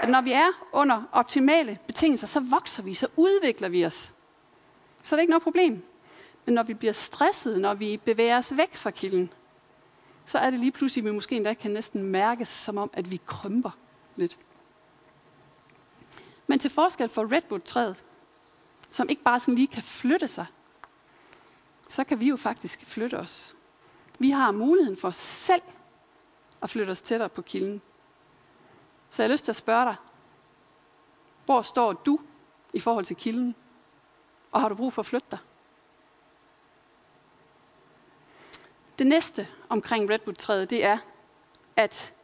At 0.00 0.08
når 0.08 0.20
vi 0.20 0.32
er 0.32 0.48
under 0.72 1.02
optimale 1.12 1.78
betingelser, 1.86 2.26
så 2.26 2.40
vokser 2.40 2.82
vi, 2.82 2.94
så 2.94 3.06
udvikler 3.16 3.68
vi 3.68 3.86
os. 3.86 4.14
Så 5.02 5.14
er 5.14 5.16
det 5.16 5.22
ikke 5.22 5.30
noget 5.30 5.42
problem. 5.42 5.82
Men 6.44 6.54
når 6.54 6.62
vi 6.62 6.74
bliver 6.74 6.92
stresset, 6.92 7.60
når 7.60 7.74
vi 7.74 8.00
bevæger 8.04 8.38
os 8.38 8.56
væk 8.56 8.76
fra 8.76 8.90
kilden, 8.90 9.32
så 10.26 10.38
er 10.38 10.50
det 10.50 10.58
lige 10.60 10.72
pludselig, 10.72 11.02
at 11.02 11.10
vi 11.10 11.14
måske 11.14 11.36
endda 11.36 11.54
kan 11.54 11.70
næsten 11.70 12.02
mærke 12.02 12.44
som 12.44 12.78
om, 12.78 12.90
at 12.92 13.10
vi 13.10 13.20
krymper 13.26 13.70
lidt. 14.16 14.38
Men 16.46 16.58
til 16.58 16.70
forskel 16.70 17.08
for 17.08 17.32
redwood-træet, 17.32 18.02
som 18.92 19.08
ikke 19.08 19.22
bare 19.22 19.40
sådan 19.40 19.54
lige 19.54 19.66
kan 19.66 19.82
flytte 19.82 20.28
sig, 20.28 20.46
så 21.88 22.04
kan 22.04 22.20
vi 22.20 22.28
jo 22.28 22.36
faktisk 22.36 22.86
flytte 22.86 23.18
os. 23.18 23.56
Vi 24.18 24.30
har 24.30 24.50
muligheden 24.50 24.96
for 24.96 25.10
selv 25.10 25.62
at 26.62 26.70
flytte 26.70 26.90
os 26.90 27.00
tættere 27.00 27.28
på 27.28 27.42
kilden. 27.42 27.82
Så 29.10 29.22
jeg 29.22 29.28
har 29.28 29.32
lyst 29.32 29.44
til 29.44 29.52
at 29.52 29.56
spørge 29.56 29.84
dig, 29.84 29.96
hvor 31.44 31.62
står 31.62 31.92
du 31.92 32.18
i 32.72 32.80
forhold 32.80 33.04
til 33.04 33.16
kilden? 33.16 33.54
Og 34.52 34.60
har 34.60 34.68
du 34.68 34.74
brug 34.74 34.92
for 34.92 35.02
at 35.02 35.06
flytte 35.06 35.26
dig? 35.30 35.38
Det 38.98 39.06
næste 39.06 39.48
omkring 39.68 40.10
redwood-træet, 40.10 40.70
det 40.70 40.84
er, 40.84 40.98
at 41.76 42.14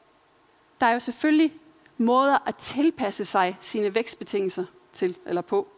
der 0.81 0.87
er 0.87 0.93
jo 0.93 1.01
selvfølgelig 1.01 1.55
måder 1.97 2.49
at 2.49 2.57
tilpasse 2.57 3.25
sig 3.25 3.57
sine 3.61 3.95
vækstbetingelser 3.95 4.65
til 4.93 5.19
eller 5.27 5.43
på. 5.43 5.69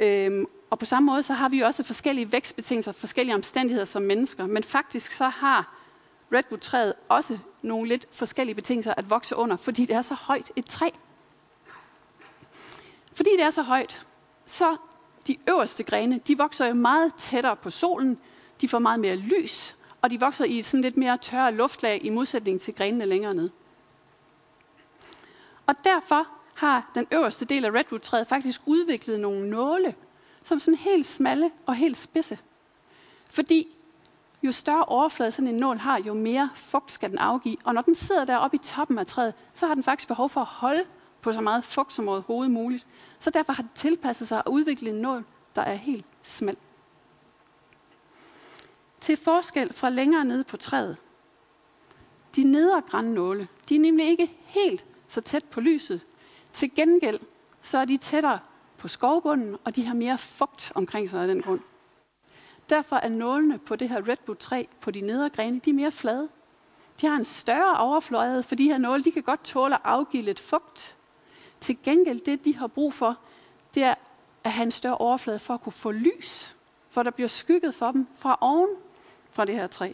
Øhm, 0.00 0.46
og 0.70 0.78
på 0.78 0.84
samme 0.84 1.06
måde 1.06 1.22
så 1.22 1.32
har 1.32 1.48
vi 1.48 1.58
jo 1.58 1.66
også 1.66 1.82
forskellige 1.82 2.32
vækstbetingelser, 2.32 2.92
forskellige 2.92 3.34
omstændigheder 3.34 3.84
som 3.84 4.02
mennesker. 4.02 4.46
Men 4.46 4.64
faktisk 4.64 5.12
så 5.12 5.28
har 5.28 5.74
redwood-træet 6.32 6.94
også 7.08 7.38
nogle 7.62 7.88
lidt 7.88 8.06
forskellige 8.12 8.54
betingelser 8.54 8.94
at 8.96 9.10
vokse 9.10 9.36
under, 9.36 9.56
fordi 9.56 9.84
det 9.84 9.96
er 9.96 10.02
så 10.02 10.14
højt 10.14 10.52
et 10.56 10.64
træ. 10.64 10.90
Fordi 13.12 13.30
det 13.30 13.42
er 13.42 13.50
så 13.50 13.62
højt, 13.62 14.06
så 14.46 14.76
de 15.26 15.36
øverste 15.48 15.82
grene, 15.82 16.20
de 16.26 16.38
vokser 16.38 16.66
jo 16.66 16.74
meget 16.74 17.12
tættere 17.18 17.56
på 17.56 17.70
solen, 17.70 18.18
de 18.60 18.68
får 18.68 18.78
meget 18.78 19.00
mere 19.00 19.16
lys, 19.16 19.76
og 20.02 20.10
de 20.10 20.20
vokser 20.20 20.44
i 20.44 20.62
sådan 20.62 20.82
lidt 20.82 20.96
mere 20.96 21.18
tørre 21.18 21.52
luftlag 21.52 22.04
i 22.04 22.08
modsætning 22.08 22.60
til 22.60 22.74
grenene 22.74 23.06
længere 23.06 23.34
ned. 23.34 23.50
Og 25.66 25.74
derfor 25.84 26.28
har 26.58 26.90
den 26.94 27.06
øverste 27.12 27.44
del 27.44 27.64
af 27.64 27.70
redwood-træet 27.70 28.26
faktisk 28.26 28.60
udviklet 28.66 29.20
nogle 29.20 29.50
nåle, 29.50 29.94
som 30.42 30.60
sådan 30.60 30.78
helt 30.78 31.06
smalle 31.06 31.50
og 31.66 31.74
helt 31.74 31.96
spidse. 31.96 32.38
Fordi 33.30 33.68
jo 34.42 34.52
større 34.52 34.84
overflade 34.84 35.32
sådan 35.32 35.48
en 35.48 35.54
nål 35.54 35.76
har, 35.76 35.98
jo 35.98 36.14
mere 36.14 36.50
fugt 36.54 36.92
skal 36.92 37.10
den 37.10 37.18
afgive. 37.18 37.56
Og 37.64 37.74
når 37.74 37.82
den 37.82 37.94
sidder 37.94 38.24
deroppe 38.24 38.54
i 38.54 38.58
toppen 38.58 38.98
af 38.98 39.06
træet, 39.06 39.34
så 39.54 39.66
har 39.66 39.74
den 39.74 39.82
faktisk 39.82 40.08
behov 40.08 40.30
for 40.30 40.40
at 40.40 40.46
holde 40.46 40.84
på 41.20 41.32
så 41.32 41.40
meget 41.40 41.64
fugt 41.64 41.92
som 41.92 42.08
overhovedet 42.08 42.50
muligt. 42.50 42.86
Så 43.18 43.30
derfor 43.30 43.52
har 43.52 43.62
den 43.62 43.70
tilpasset 43.74 44.28
sig 44.28 44.38
at 44.38 44.50
udvikle 44.50 44.90
en 44.90 44.96
nål, 44.96 45.24
der 45.54 45.62
er 45.62 45.74
helt 45.74 46.06
smal. 46.22 46.56
Til 49.00 49.16
forskel 49.16 49.72
fra 49.72 49.88
længere 49.88 50.24
nede 50.24 50.44
på 50.44 50.56
træet. 50.56 50.96
De 52.36 52.44
nedre 52.44 52.82
grænnåle, 52.90 53.48
de 53.68 53.76
er 53.76 53.80
nemlig 53.80 54.06
ikke 54.06 54.32
helt 54.44 54.84
så 55.08 55.20
tæt 55.20 55.44
på 55.44 55.60
lyset. 55.60 56.00
Til 56.52 56.74
gengæld 56.74 57.20
så 57.62 57.78
er 57.78 57.84
de 57.84 57.96
tættere 57.96 58.38
på 58.78 58.88
skovbunden, 58.88 59.56
og 59.64 59.76
de 59.76 59.84
har 59.84 59.94
mere 59.94 60.18
fugt 60.18 60.72
omkring 60.74 61.10
sig 61.10 61.22
af 61.22 61.28
den 61.28 61.42
grund. 61.42 61.60
Derfor 62.68 62.96
er 62.96 63.08
nålene 63.08 63.58
på 63.58 63.76
det 63.76 63.88
her 63.88 64.08
redwood-træ 64.08 64.64
på 64.80 64.90
de 64.90 65.00
nedre 65.00 65.30
grene, 65.30 65.60
de 65.64 65.70
er 65.70 65.74
mere 65.74 65.92
flade. 65.92 66.28
De 67.00 67.06
har 67.06 67.16
en 67.16 67.24
større 67.24 67.76
overflade, 67.78 68.42
for 68.42 68.54
de 68.54 68.64
her 68.64 68.78
nåle, 68.78 69.04
de 69.04 69.12
kan 69.12 69.22
godt 69.22 69.44
tåle 69.44 69.74
at 69.74 69.80
afgive 69.84 70.22
lidt 70.22 70.40
fugt. 70.40 70.96
Til 71.60 71.82
gengæld, 71.82 72.20
det 72.20 72.44
de 72.44 72.56
har 72.56 72.66
brug 72.66 72.94
for, 72.94 73.18
det 73.74 73.82
er 73.82 73.94
at 74.44 74.52
have 74.52 74.62
en 74.62 74.70
større 74.70 74.98
overflade 74.98 75.38
for 75.38 75.54
at 75.54 75.60
kunne 75.62 75.72
få 75.72 75.90
lys. 75.90 76.56
For 76.90 77.02
der 77.02 77.10
bliver 77.10 77.28
skygget 77.28 77.74
for 77.74 77.92
dem 77.92 78.06
fra 78.18 78.38
oven 78.40 78.68
fra 79.30 79.44
det 79.44 79.54
her 79.54 79.66
træ. 79.66 79.92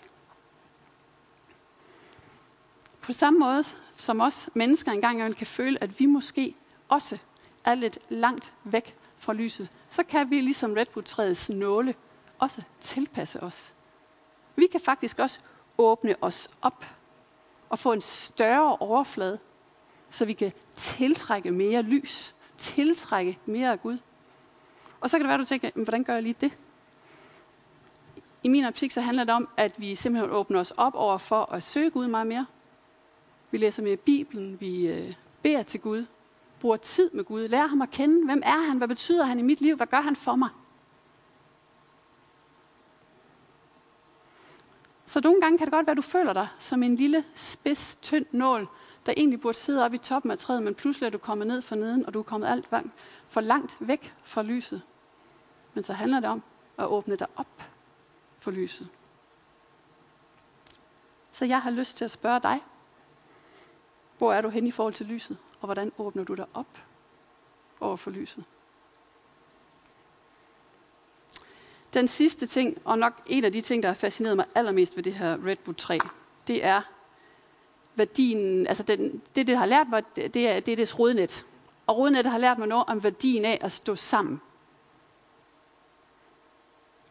På 3.00 3.12
samme 3.12 3.38
måde 3.38 3.64
som 3.96 4.20
os 4.20 4.50
mennesker 4.54 4.92
engang 4.92 5.36
kan 5.36 5.46
føle, 5.46 5.82
at 5.82 6.00
vi 6.00 6.06
måske 6.06 6.54
også 6.88 7.18
er 7.64 7.74
lidt 7.74 7.98
langt 8.08 8.52
væk 8.64 8.96
fra 9.18 9.32
lyset, 9.32 9.68
så 9.90 10.02
kan 10.02 10.30
vi 10.30 10.40
ligesom 10.40 10.72
redwood-træets 10.72 11.50
nåle 11.50 11.94
også 12.38 12.62
tilpasse 12.80 13.42
os. 13.42 13.74
Vi 14.56 14.66
kan 14.66 14.80
faktisk 14.80 15.18
også 15.18 15.38
åbne 15.78 16.16
os 16.20 16.48
op 16.62 16.84
og 17.68 17.78
få 17.78 17.92
en 17.92 18.00
større 18.00 18.76
overflade, 18.76 19.38
så 20.10 20.24
vi 20.24 20.32
kan 20.32 20.52
tiltrække 20.74 21.50
mere 21.50 21.82
lys, 21.82 22.34
tiltrække 22.56 23.38
mere 23.46 23.70
af 23.72 23.82
Gud. 23.82 23.98
Og 25.00 25.10
så 25.10 25.18
kan 25.18 25.24
det 25.24 25.28
være, 25.28 25.34
at 25.34 25.40
du 25.40 25.44
tænker, 25.44 25.70
hvordan 25.74 26.04
gør 26.04 26.12
jeg 26.12 26.22
lige 26.22 26.36
det? 26.40 26.56
I 28.42 28.48
min 28.48 28.64
optik 28.64 28.90
så 28.90 29.00
handler 29.00 29.24
det 29.24 29.34
om, 29.34 29.48
at 29.56 29.74
vi 29.76 29.94
simpelthen 29.94 30.30
åbner 30.30 30.60
os 30.60 30.70
op 30.70 30.94
over 30.94 31.18
for 31.18 31.52
at 31.52 31.62
søge 31.62 31.90
Gud 31.90 32.06
meget 32.06 32.26
mere. 32.26 32.46
Vi 33.54 33.58
læser 33.58 33.82
mere 33.82 33.96
Bibelen, 33.96 34.60
vi 34.60 34.88
øh, 34.88 35.14
beder 35.42 35.62
til 35.62 35.80
Gud, 35.80 36.06
bruger 36.60 36.76
tid 36.76 37.10
med 37.10 37.24
Gud, 37.24 37.48
lærer 37.48 37.66
ham 37.66 37.82
at 37.82 37.90
kende. 37.90 38.24
Hvem 38.24 38.42
er 38.44 38.58
han? 38.58 38.78
Hvad 38.78 38.88
betyder 38.88 39.24
han 39.24 39.38
i 39.38 39.42
mit 39.42 39.60
liv? 39.60 39.76
Hvad 39.76 39.86
gør 39.86 40.00
han 40.00 40.16
for 40.16 40.36
mig? 40.36 40.48
Så 45.06 45.20
nogle 45.20 45.40
gange 45.40 45.58
kan 45.58 45.66
det 45.66 45.72
godt 45.72 45.86
være, 45.86 45.92
at 45.92 45.96
du 45.96 46.02
føler 46.02 46.32
dig 46.32 46.48
som 46.58 46.82
en 46.82 46.96
lille, 46.96 47.24
spids, 47.34 47.98
tynd 48.02 48.26
nål, 48.32 48.68
der 49.06 49.14
egentlig 49.16 49.40
burde 49.40 49.58
sidde 49.58 49.84
oppe 49.84 49.94
i 49.94 49.98
toppen 49.98 50.30
af 50.30 50.38
træet, 50.38 50.62
men 50.62 50.74
pludselig 50.74 51.06
er 51.06 51.10
du 51.10 51.18
kommet 51.18 51.46
ned 51.46 51.62
for 51.62 51.74
neden, 51.74 52.06
og 52.06 52.14
du 52.14 52.18
er 52.18 52.22
kommet 52.22 52.48
alt 52.48 52.68
for 53.28 53.40
langt 53.40 53.76
væk 53.80 54.14
fra 54.24 54.42
lyset. 54.42 54.82
Men 55.74 55.84
så 55.84 55.92
handler 55.92 56.20
det 56.20 56.28
om 56.28 56.42
at 56.78 56.86
åbne 56.86 57.16
dig 57.16 57.26
op 57.36 57.62
for 58.40 58.50
lyset. 58.50 58.88
Så 61.32 61.44
jeg 61.44 61.60
har 61.60 61.70
lyst 61.70 61.96
til 61.96 62.04
at 62.04 62.10
spørge 62.10 62.40
dig, 62.40 62.60
hvor 64.18 64.32
er 64.32 64.40
du 64.40 64.48
hen 64.48 64.66
i 64.66 64.70
forhold 64.70 64.94
til 64.94 65.06
lyset, 65.06 65.38
og 65.60 65.66
hvordan 65.66 65.92
åbner 65.98 66.24
du 66.24 66.34
dig 66.34 66.46
op 66.54 66.78
over 67.80 67.96
for 67.96 68.10
lyset? 68.10 68.44
Den 71.94 72.08
sidste 72.08 72.46
ting, 72.46 72.78
og 72.84 72.98
nok 72.98 73.12
en 73.26 73.44
af 73.44 73.52
de 73.52 73.60
ting, 73.60 73.82
der 73.82 73.88
har 73.88 73.94
fascineret 73.94 74.36
mig 74.36 74.46
allermest 74.54 74.96
ved 74.96 75.02
det 75.02 75.14
her 75.14 75.46
redwood-træ, 75.46 75.98
det 76.46 76.64
er 76.64 76.82
værdien, 77.94 78.66
altså 78.66 78.82
den, 78.82 79.22
det, 79.36 79.46
det 79.46 79.56
har 79.56 79.66
lært 79.66 79.88
mig, 79.88 80.02
det 80.16 80.48
er, 80.48 80.60
det 80.60 80.72
er 80.72 80.76
dets 80.76 80.98
rodnet. 80.98 81.46
Og 81.86 81.96
rodnettet 81.96 82.32
har 82.32 82.38
lært 82.38 82.58
mig 82.58 82.68
noget 82.68 82.84
om 82.86 83.02
værdien 83.02 83.44
af 83.44 83.58
at 83.60 83.72
stå 83.72 83.96
sammen. 83.96 84.40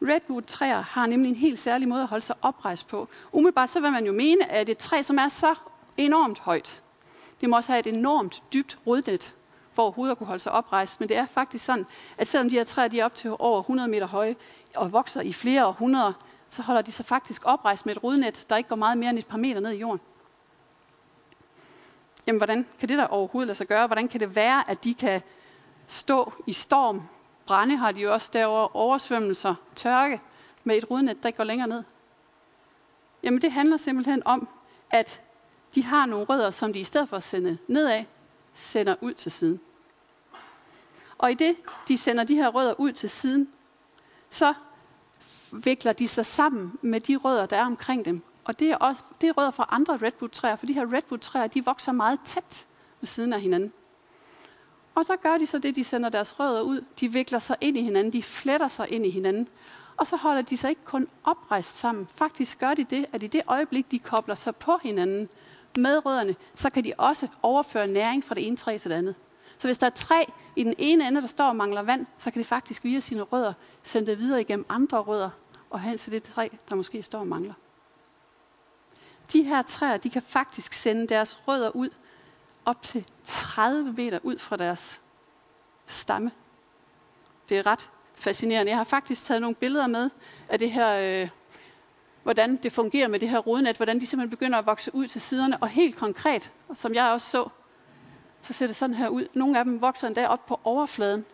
Redwood-træer 0.01 0.81
har 0.81 1.05
nemlig 1.05 1.29
en 1.29 1.35
helt 1.35 1.59
særlig 1.59 1.87
måde 1.87 2.01
at 2.01 2.07
holde 2.07 2.25
sig 2.25 2.35
oprejst 2.41 2.87
på. 2.87 3.07
Umiddelbart 3.31 3.69
så 3.69 3.79
vil 3.79 3.91
man 3.91 4.05
jo 4.05 4.11
mene, 4.11 4.51
at 4.51 4.69
et 4.69 4.77
træ, 4.77 5.01
som 5.01 5.17
er 5.17 5.29
så 5.29 5.55
enormt 5.97 6.39
højt, 6.39 6.82
det 7.43 7.49
må 7.49 7.55
også 7.55 7.71
have 7.71 7.79
et 7.79 7.87
enormt 7.87 8.43
dybt 8.53 8.77
rodnet, 8.87 9.35
for 9.73 9.83
overhovedet 9.83 10.11
at 10.11 10.17
kunne 10.17 10.27
holde 10.27 10.39
sig 10.39 10.51
oprejst. 10.51 10.99
Men 10.99 11.09
det 11.09 11.17
er 11.17 11.25
faktisk 11.25 11.65
sådan, 11.65 11.85
at 12.17 12.27
selvom 12.27 12.49
de 12.49 12.55
her 12.55 12.63
træer 12.63 12.87
de 12.87 12.99
er 12.99 13.05
op 13.05 13.15
til 13.15 13.31
over 13.39 13.59
100 13.59 13.89
meter 13.89 14.07
høje 14.07 14.35
og 14.75 14.91
vokser 14.91 15.21
i 15.21 15.33
flere 15.33 15.65
århundreder, 15.65 16.13
så 16.49 16.61
holder 16.61 16.81
de 16.81 16.91
sig 16.91 17.05
faktisk 17.05 17.41
oprejst 17.45 17.85
med 17.85 17.95
et 17.95 18.03
rodnet, 18.03 18.45
der 18.49 18.55
ikke 18.55 18.69
går 18.69 18.75
meget 18.75 18.97
mere 18.97 19.09
end 19.09 19.19
et 19.19 19.25
par 19.25 19.37
meter 19.37 19.59
ned 19.59 19.71
i 19.71 19.77
jorden. 19.77 19.99
Jamen, 22.27 22.39
hvordan 22.39 22.67
kan 22.79 22.89
det 22.89 22.97
der 22.97 23.07
overhovedet 23.07 23.47
lade 23.47 23.57
sig 23.57 23.67
gøre? 23.67 23.87
Hvordan 23.87 24.07
kan 24.07 24.19
det 24.19 24.35
være, 24.35 24.69
at 24.69 24.83
de 24.83 24.93
kan 24.93 25.21
stå 25.87 26.33
i 26.47 26.53
storm? 26.53 27.01
Brænde 27.45 27.77
har 27.77 27.91
de 27.91 28.01
jo 28.01 28.13
også 28.13 28.29
derovre, 28.33 28.67
oversvømmelser, 28.73 29.55
tørke, 29.75 30.21
med 30.63 30.77
et 30.77 30.91
rodnet, 30.91 31.23
der 31.23 31.29
ikke 31.29 31.37
går 31.37 31.43
længere 31.43 31.67
ned. 31.67 31.83
Jamen, 33.23 33.41
det 33.41 33.51
handler 33.51 33.77
simpelthen 33.77 34.21
om, 34.25 34.47
at 34.89 35.21
de 35.75 35.83
har 35.83 36.05
nogle 36.05 36.25
rødder, 36.25 36.51
som 36.51 36.73
de 36.73 36.79
i 36.79 36.83
stedet 36.83 37.09
for 37.09 37.17
at 37.17 37.23
sende 37.23 37.57
nedad, 37.67 38.03
sender 38.53 38.95
ud 39.01 39.13
til 39.13 39.31
siden. 39.31 39.59
Og 41.17 41.31
i 41.31 41.33
det, 41.33 41.55
de 41.87 41.97
sender 41.97 42.23
de 42.23 42.35
her 42.35 42.49
rødder 42.49 42.79
ud 42.79 42.91
til 42.91 43.09
siden, 43.09 43.49
så 44.29 44.53
vikler 45.51 45.93
de 45.93 46.07
sig 46.07 46.25
sammen 46.25 46.79
med 46.81 46.99
de 46.99 47.15
rødder, 47.15 47.45
der 47.45 47.57
er 47.57 47.65
omkring 47.65 48.05
dem. 48.05 48.21
Og 48.43 48.59
det 48.59 48.71
er, 48.71 48.75
også, 48.75 49.03
det 49.21 49.29
er 49.29 49.33
rødder 49.33 49.51
fra 49.51 49.67
andre 49.71 49.97
redwood-træer, 49.97 50.55
for 50.55 50.65
de 50.65 50.73
her 50.73 50.93
redwood-træer, 50.93 51.47
de 51.47 51.65
vokser 51.65 51.91
meget 51.91 52.19
tæt 52.25 52.67
ved 53.01 53.07
siden 53.07 53.33
af 53.33 53.41
hinanden. 53.41 53.73
Og 54.95 55.05
så 55.05 55.15
gør 55.15 55.37
de 55.37 55.45
så 55.45 55.59
det, 55.59 55.75
de 55.75 55.83
sender 55.83 56.09
deres 56.09 56.39
rødder 56.39 56.61
ud. 56.61 56.83
De 56.99 57.11
vikler 57.11 57.39
sig 57.39 57.55
ind 57.61 57.77
i 57.77 57.81
hinanden, 57.81 58.13
de 58.13 58.23
fletter 58.23 58.67
sig 58.67 58.91
ind 58.91 59.05
i 59.05 59.09
hinanden. 59.09 59.47
Og 59.97 60.07
så 60.07 60.15
holder 60.15 60.41
de 60.41 60.57
sig 60.57 60.69
ikke 60.69 60.83
kun 60.85 61.07
oprejst 61.23 61.77
sammen. 61.77 62.07
Faktisk 62.15 62.59
gør 62.59 62.73
de 62.73 62.83
det, 62.83 63.05
at 63.11 63.23
i 63.23 63.27
det 63.27 63.41
øjeblik, 63.47 63.91
de 63.91 63.99
kobler 63.99 64.35
sig 64.35 64.55
på 64.55 64.79
hinanden, 64.83 65.29
med 65.77 66.05
rødderne, 66.05 66.35
så 66.55 66.69
kan 66.69 66.83
de 66.83 66.93
også 66.97 67.27
overføre 67.41 67.87
næring 67.87 68.23
fra 68.23 68.35
det 68.35 68.47
ene 68.47 68.57
træ 68.57 68.77
til 68.77 68.91
det 68.91 68.97
andet. 68.97 69.15
Så 69.57 69.67
hvis 69.67 69.77
der 69.77 69.85
er 69.85 69.91
træ 69.91 70.23
i 70.55 70.63
den 70.63 70.73
ene 70.77 71.07
ende, 71.07 71.21
der 71.21 71.27
står 71.27 71.47
og 71.47 71.55
mangler 71.55 71.81
vand, 71.81 72.05
så 72.17 72.31
kan 72.31 72.39
det 72.39 72.47
faktisk 72.47 72.83
via 72.83 72.99
sine 72.99 73.21
rødder 73.21 73.53
sende 73.83 74.11
det 74.11 74.19
videre 74.19 74.41
igennem 74.41 74.65
andre 74.69 74.99
rødder 74.99 75.29
og 75.69 75.79
hen 75.79 75.97
til 75.97 76.11
det 76.11 76.23
træ, 76.23 76.47
der 76.69 76.75
måske 76.75 77.03
står 77.03 77.19
og 77.19 77.27
mangler. 77.27 77.53
De 79.33 79.43
her 79.43 79.61
træer, 79.61 79.97
de 79.97 80.09
kan 80.09 80.21
faktisk 80.21 80.73
sende 80.73 81.07
deres 81.07 81.47
rødder 81.47 81.75
ud 81.75 81.89
op 82.65 82.81
til 82.81 83.05
30 83.23 83.93
meter 83.93 84.19
ud 84.23 84.37
fra 84.37 84.57
deres 84.57 85.01
stamme. 85.85 86.31
Det 87.49 87.57
er 87.57 87.65
ret 87.65 87.89
fascinerende. 88.15 88.69
Jeg 88.69 88.77
har 88.77 88.83
faktisk 88.83 89.23
taget 89.23 89.41
nogle 89.41 89.55
billeder 89.55 89.87
med 89.87 90.09
af 90.49 90.59
det 90.59 90.71
her, 90.71 91.21
øh, 91.23 91.29
hvordan 92.23 92.55
det 92.55 92.71
fungerer 92.71 93.07
med 93.07 93.19
det 93.19 93.29
her 93.29 93.39
rodnet, 93.39 93.77
hvordan 93.77 93.99
de 93.99 94.05
simpelthen 94.05 94.29
begynder 94.29 94.59
at 94.59 94.65
vokse 94.65 94.95
ud 94.95 95.07
til 95.07 95.21
siderne, 95.21 95.57
og 95.57 95.67
helt 95.67 95.95
konkret, 95.95 96.51
som 96.73 96.93
jeg 96.93 97.11
også 97.11 97.29
så, 97.29 97.47
så 98.41 98.53
ser 98.53 98.67
det 98.67 98.75
sådan 98.75 98.93
her 98.93 99.07
ud. 99.07 99.27
Nogle 99.33 99.59
af 99.59 99.65
dem 99.65 99.81
vokser 99.81 100.07
endda 100.07 100.27
op 100.27 100.45
på 100.45 100.59
overfladen, 100.63 101.25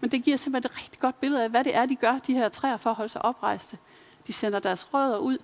men 0.00 0.10
det 0.10 0.22
giver 0.22 0.36
simpelthen 0.36 0.70
et 0.70 0.84
rigtig 0.84 1.00
godt 1.00 1.20
billede 1.20 1.42
af, 1.44 1.50
hvad 1.50 1.64
det 1.64 1.76
er, 1.76 1.86
de 1.86 1.96
gør, 1.96 2.18
de 2.26 2.34
her 2.34 2.48
træer, 2.48 2.76
for 2.76 2.90
at 2.90 2.96
holde 2.96 3.08
sig 3.08 3.24
oprejste. 3.24 3.78
De 4.26 4.32
sender 4.32 4.58
deres 4.58 4.94
rødder 4.94 5.18
ud, 5.18 5.38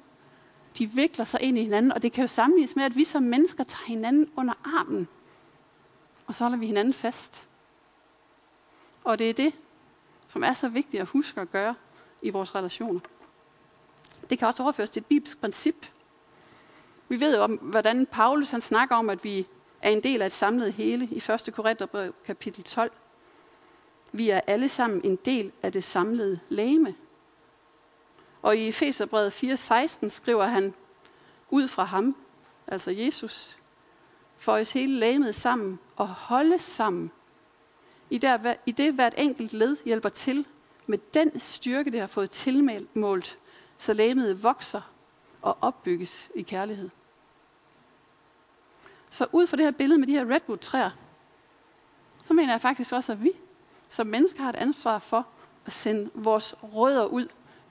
de 0.78 0.86
vikler 0.86 1.24
sig 1.24 1.42
ind 1.42 1.58
i 1.58 1.62
hinanden, 1.62 1.92
og 1.92 2.02
det 2.02 2.12
kan 2.12 2.22
jo 2.22 2.28
sammenlignes 2.28 2.76
med, 2.76 2.84
at 2.84 2.96
vi 2.96 3.04
som 3.04 3.22
mennesker 3.22 3.64
tager 3.64 3.86
hinanden 3.86 4.30
under 4.36 4.54
armen, 4.64 5.08
og 6.26 6.34
så 6.34 6.44
holder 6.44 6.58
vi 6.58 6.66
hinanden 6.66 6.94
fast. 6.94 7.48
Og 9.04 9.18
det 9.18 9.30
er 9.30 9.34
det, 9.34 9.54
som 10.28 10.42
er 10.44 10.52
så 10.52 10.68
vigtigt 10.68 11.00
at 11.00 11.08
huske 11.08 11.40
at 11.40 11.50
gøre 11.50 11.74
i 12.22 12.30
vores 12.30 12.54
relationer. 12.54 13.00
Det 14.30 14.38
kan 14.38 14.48
også 14.48 14.62
overføres 14.62 14.90
til 14.90 15.00
et 15.00 15.06
bibelsk 15.06 15.40
princip. 15.40 15.86
Vi 17.08 17.20
ved 17.20 17.36
jo 17.36 17.42
om, 17.42 17.54
hvordan 17.54 18.06
Paulus 18.06 18.50
han 18.50 18.60
snakker 18.60 18.96
om, 18.96 19.10
at 19.10 19.24
vi 19.24 19.46
er 19.82 19.90
en 19.90 20.02
del 20.02 20.22
af 20.22 20.26
et 20.26 20.32
samlet 20.32 20.72
hele 20.72 21.08
i 21.10 21.16
1. 21.16 21.50
Korintherbrev 21.54 22.14
kapitel 22.26 22.64
12. 22.64 22.90
Vi 24.12 24.30
er 24.30 24.40
alle 24.46 24.68
sammen 24.68 25.00
en 25.04 25.16
del 25.16 25.52
af 25.62 25.72
det 25.72 25.84
samlede 25.84 26.40
læme. 26.48 26.94
Og 28.42 28.56
i 28.56 28.68
Efeserbrevet 28.68 29.44
4:16 29.44 30.08
skriver 30.08 30.44
han, 30.44 30.74
ud 31.50 31.68
fra 31.68 31.84
ham, 31.84 32.16
altså 32.66 32.90
Jesus, 32.90 33.58
for 34.36 34.52
os 34.52 34.72
hele 34.72 34.98
lægemet 34.98 35.34
sammen 35.34 35.78
og 35.96 36.08
holde 36.08 36.58
sammen. 36.58 37.10
I, 38.10 38.18
der, 38.18 38.54
I 38.66 38.72
det 38.72 38.94
hvert 38.94 39.14
enkelt 39.16 39.52
led 39.52 39.76
hjælper 39.84 40.08
til 40.08 40.46
med 40.86 40.98
den 41.14 41.40
styrke, 41.40 41.90
det 41.90 42.00
har 42.00 42.06
fået 42.06 42.30
tilmålt, 42.30 43.38
så 43.78 43.92
lægemet 43.92 44.42
vokser 44.42 44.80
og 45.42 45.58
opbygges 45.60 46.30
i 46.34 46.42
kærlighed. 46.42 46.90
Så 49.10 49.26
ud 49.32 49.46
fra 49.46 49.56
det 49.56 49.64
her 49.64 49.72
billede 49.72 49.98
med 49.98 50.06
de 50.06 50.12
her 50.12 50.30
redwood-træer, 50.30 50.90
så 52.24 52.34
mener 52.34 52.52
jeg 52.52 52.60
faktisk 52.60 52.92
også, 52.92 53.12
at 53.12 53.24
vi 53.24 53.32
som 53.88 54.06
mennesker 54.06 54.42
har 54.42 54.48
et 54.48 54.56
ansvar 54.56 54.98
for 54.98 55.26
at 55.66 55.72
sende 55.72 56.10
vores 56.14 56.54
rødder 56.62 57.04
ud. 57.04 57.26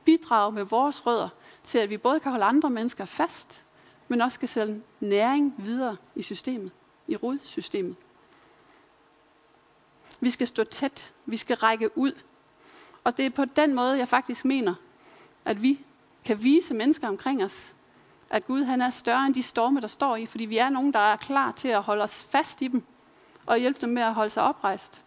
Bidrage 0.05 0.51
med 0.51 0.63
vores 0.63 1.05
rødder 1.05 1.29
til, 1.63 1.77
at 1.77 1.89
vi 1.89 1.97
både 1.97 2.19
kan 2.19 2.31
holde 2.31 2.45
andre 2.45 2.69
mennesker 2.69 3.05
fast, 3.05 3.65
men 4.07 4.21
også 4.21 4.39
kan 4.39 4.47
sende 4.47 4.81
næring 4.99 5.55
videre 5.57 5.97
i 6.15 6.21
systemet, 6.21 6.71
i 7.07 7.15
rodsystemet. 7.15 7.95
Vi 10.19 10.29
skal 10.29 10.47
stå 10.47 10.63
tæt. 10.63 11.13
Vi 11.25 11.37
skal 11.37 11.55
række 11.55 11.97
ud. 11.97 12.11
Og 13.03 13.17
det 13.17 13.25
er 13.25 13.29
på 13.29 13.45
den 13.45 13.73
måde, 13.73 13.97
jeg 13.97 14.07
faktisk 14.07 14.45
mener, 14.45 14.75
at 15.45 15.61
vi 15.61 15.79
kan 16.25 16.43
vise 16.43 16.73
mennesker 16.73 17.07
omkring 17.07 17.43
os, 17.43 17.75
at 18.29 18.47
Gud 18.47 18.63
han 18.63 18.81
er 18.81 18.89
større 18.89 19.25
end 19.25 19.35
de 19.35 19.43
storme, 19.43 19.81
der 19.81 19.87
står 19.87 20.15
i, 20.15 20.25
fordi 20.25 20.45
vi 20.45 20.57
er 20.57 20.69
nogen, 20.69 20.93
der 20.93 20.99
er 20.99 21.15
klar 21.15 21.51
til 21.51 21.67
at 21.67 21.81
holde 21.81 22.03
os 22.03 22.27
fast 22.29 22.61
i 22.61 22.67
dem 22.67 22.83
og 23.45 23.57
hjælpe 23.57 23.81
dem 23.81 23.89
med 23.89 24.01
at 24.01 24.13
holde 24.13 24.29
sig 24.29 24.43
oprejst. 24.43 25.01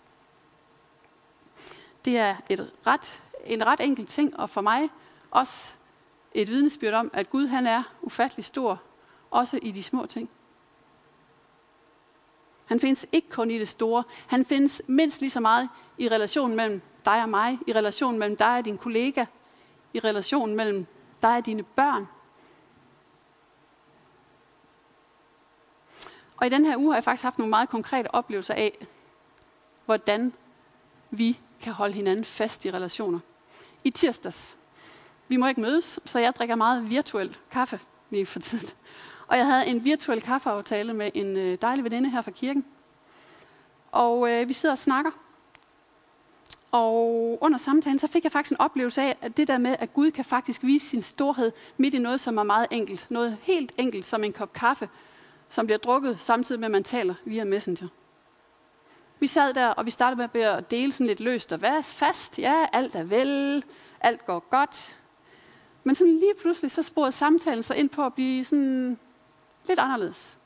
Det 2.04 2.18
er 2.18 2.36
et 2.48 2.72
ret, 2.86 3.22
en 3.44 3.66
ret 3.66 3.80
enkel 3.80 4.06
ting, 4.06 4.40
og 4.40 4.50
for 4.50 4.60
mig 4.60 4.90
også 5.30 5.74
et 6.34 6.48
vidnesbyrd 6.48 6.94
om, 6.94 7.10
at 7.12 7.30
Gud 7.30 7.46
han 7.46 7.66
er 7.66 7.82
ufattelig 8.02 8.44
stor, 8.44 8.82
også 9.30 9.58
i 9.62 9.70
de 9.70 9.82
små 9.82 10.06
ting. 10.06 10.30
Han 12.66 12.80
findes 12.80 13.06
ikke 13.12 13.28
kun 13.28 13.50
i 13.50 13.58
det 13.58 13.68
store. 13.68 14.04
Han 14.26 14.44
findes 14.44 14.82
mindst 14.86 15.20
lige 15.20 15.30
så 15.30 15.40
meget 15.40 15.68
i 15.98 16.08
relationen 16.08 16.56
mellem 16.56 16.82
dig 17.04 17.22
og 17.22 17.28
mig, 17.28 17.58
i 17.66 17.72
relationen 17.72 18.18
mellem 18.18 18.36
dig 18.36 18.58
og 18.58 18.64
din 18.64 18.78
kollega, 18.78 19.24
i 19.92 20.00
relationen 20.00 20.56
mellem 20.56 20.86
dig 21.22 21.36
og 21.36 21.46
dine 21.46 21.62
børn. 21.62 22.06
Og 26.36 26.46
i 26.46 26.50
den 26.50 26.64
her 26.64 26.76
uge 26.76 26.92
har 26.92 26.96
jeg 26.96 27.04
faktisk 27.04 27.22
haft 27.22 27.38
nogle 27.38 27.50
meget 27.50 27.68
konkrete 27.68 28.14
oplevelser 28.14 28.54
af, 28.54 28.86
hvordan 29.84 30.32
vi 31.10 31.38
kan 31.60 31.72
holde 31.72 31.94
hinanden 31.94 32.24
fast 32.24 32.64
i 32.64 32.70
relationer. 32.70 33.18
I 33.84 33.90
tirsdags, 33.90 34.56
vi 35.28 35.36
må 35.36 35.46
ikke 35.46 35.60
mødes, 35.60 36.00
så 36.04 36.18
jeg 36.18 36.34
drikker 36.36 36.54
meget 36.54 36.90
virtuel 36.90 37.36
kaffe 37.50 37.80
lige 38.10 38.26
for 38.26 38.38
tiden. 38.40 38.68
Og 39.26 39.36
jeg 39.36 39.46
havde 39.46 39.66
en 39.66 39.84
virtuel 39.84 40.22
kaffeaftale 40.22 40.94
med 40.94 41.10
en 41.14 41.36
øh, 41.36 41.58
dejlig 41.62 41.84
veninde 41.84 42.10
her 42.10 42.22
fra 42.22 42.30
kirken. 42.30 42.64
Og 43.92 44.30
øh, 44.30 44.48
vi 44.48 44.52
sidder 44.52 44.72
og 44.72 44.78
snakker. 44.78 45.10
Og 46.70 47.38
under 47.40 47.58
samtalen, 47.58 47.98
så 47.98 48.06
fik 48.06 48.24
jeg 48.24 48.32
faktisk 48.32 48.52
en 48.52 48.60
oplevelse 48.60 49.02
af, 49.02 49.16
at 49.20 49.36
det 49.36 49.48
der 49.48 49.58
med, 49.58 49.76
at 49.78 49.94
Gud 49.94 50.10
kan 50.10 50.24
faktisk 50.24 50.62
vise 50.62 50.86
sin 50.88 51.02
storhed 51.02 51.52
midt 51.76 51.94
i 51.94 51.98
noget, 51.98 52.20
som 52.20 52.38
er 52.38 52.42
meget 52.42 52.66
enkelt. 52.70 53.06
Noget 53.10 53.36
helt 53.42 53.72
enkelt, 53.78 54.04
som 54.04 54.24
en 54.24 54.32
kop 54.32 54.52
kaffe, 54.52 54.88
som 55.48 55.66
bliver 55.66 55.78
drukket 55.78 56.18
samtidig 56.20 56.60
med, 56.60 56.66
at 56.66 56.72
man 56.72 56.84
taler 56.84 57.14
via 57.24 57.44
Messenger. 57.44 57.88
Vi 59.20 59.26
sad 59.26 59.54
der, 59.54 59.68
og 59.68 59.86
vi 59.86 59.90
startede 59.90 60.30
med 60.34 60.42
at 60.42 60.70
dele 60.70 60.92
sådan 60.92 61.06
lidt 61.06 61.20
løst 61.20 61.52
og 61.52 61.58
hvad 61.58 61.82
fast. 61.82 62.38
Ja, 62.38 62.66
alt 62.72 62.94
er 62.94 63.04
vel, 63.04 63.64
alt 64.00 64.26
går 64.26 64.48
godt. 64.50 64.96
Men 65.84 65.94
sådan 65.94 66.18
lige 66.18 66.34
pludselig, 66.40 66.70
så 66.70 66.82
sporede 66.82 67.12
samtalen 67.12 67.62
sig 67.62 67.76
ind 67.76 67.88
på 67.88 68.06
at 68.06 68.14
blive 68.14 68.44
sådan 68.44 68.98
lidt 69.68 69.78
anderledes. 69.78 70.38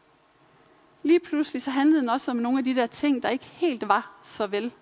Lige 1.03 1.21
pludselig 1.21 1.63
så 1.63 1.71
handlede 1.71 2.01
den 2.01 2.09
også 2.09 2.31
om 2.31 2.37
nogle 2.37 2.59
af 2.59 2.65
de 2.65 2.75
der 2.75 2.87
ting, 2.87 3.23
der 3.23 3.29
ikke 3.29 3.45
helt 3.45 3.89
var 3.89 4.21
så 4.23 4.47
vel. 4.47 4.73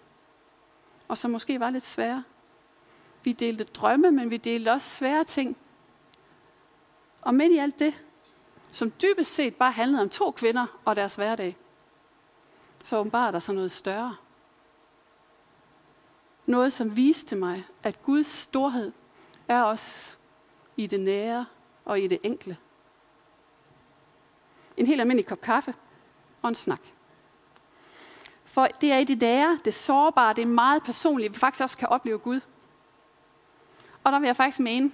Og 1.08 1.18
som 1.18 1.30
måske 1.30 1.60
var 1.60 1.70
lidt 1.70 1.86
svære. 1.86 2.24
Vi 3.24 3.32
delte 3.32 3.64
drømme, 3.64 4.10
men 4.10 4.30
vi 4.30 4.36
delte 4.36 4.72
også 4.72 4.88
svære 4.88 5.24
ting. 5.24 5.56
Og 7.22 7.34
midt 7.34 7.52
i 7.52 7.58
alt 7.58 7.78
det, 7.78 8.04
som 8.70 8.92
dybest 9.02 9.34
set 9.34 9.56
bare 9.56 9.72
handlede 9.72 10.02
om 10.02 10.08
to 10.08 10.30
kvinder 10.30 10.66
og 10.84 10.96
deres 10.96 11.14
hverdag, 11.14 11.56
så 12.84 12.98
åbenbart 12.98 13.34
der 13.34 13.40
så 13.40 13.52
noget 13.52 13.72
større. 13.72 14.16
Noget, 16.46 16.72
som 16.72 16.96
viste 16.96 17.36
mig, 17.36 17.64
at 17.82 18.02
Guds 18.02 18.26
storhed 18.26 18.92
er 19.48 19.62
også 19.62 20.16
i 20.76 20.86
det 20.86 21.00
nære 21.00 21.46
og 21.84 22.00
i 22.00 22.06
det 22.06 22.18
enkle. 22.22 22.56
En 24.76 24.86
helt 24.86 25.00
almindelig 25.00 25.26
kop 25.26 25.40
kaffe 25.40 25.74
og 26.42 26.48
en 26.48 26.54
snak. 26.54 26.80
For 28.58 28.66
det 28.80 28.92
er 28.92 28.98
i 28.98 29.04
det 29.04 29.18
nære, 29.18 29.58
det 29.64 29.74
sårbare, 29.74 30.34
det 30.34 30.42
er 30.42 30.46
meget 30.46 30.82
personligt, 30.82 31.34
vi 31.34 31.38
faktisk 31.38 31.62
også 31.62 31.78
kan 31.78 31.88
opleve 31.88 32.18
Gud. 32.18 32.40
Og 34.04 34.12
der 34.12 34.18
vil 34.18 34.26
jeg 34.26 34.36
faktisk 34.36 34.60
mene, 34.60 34.90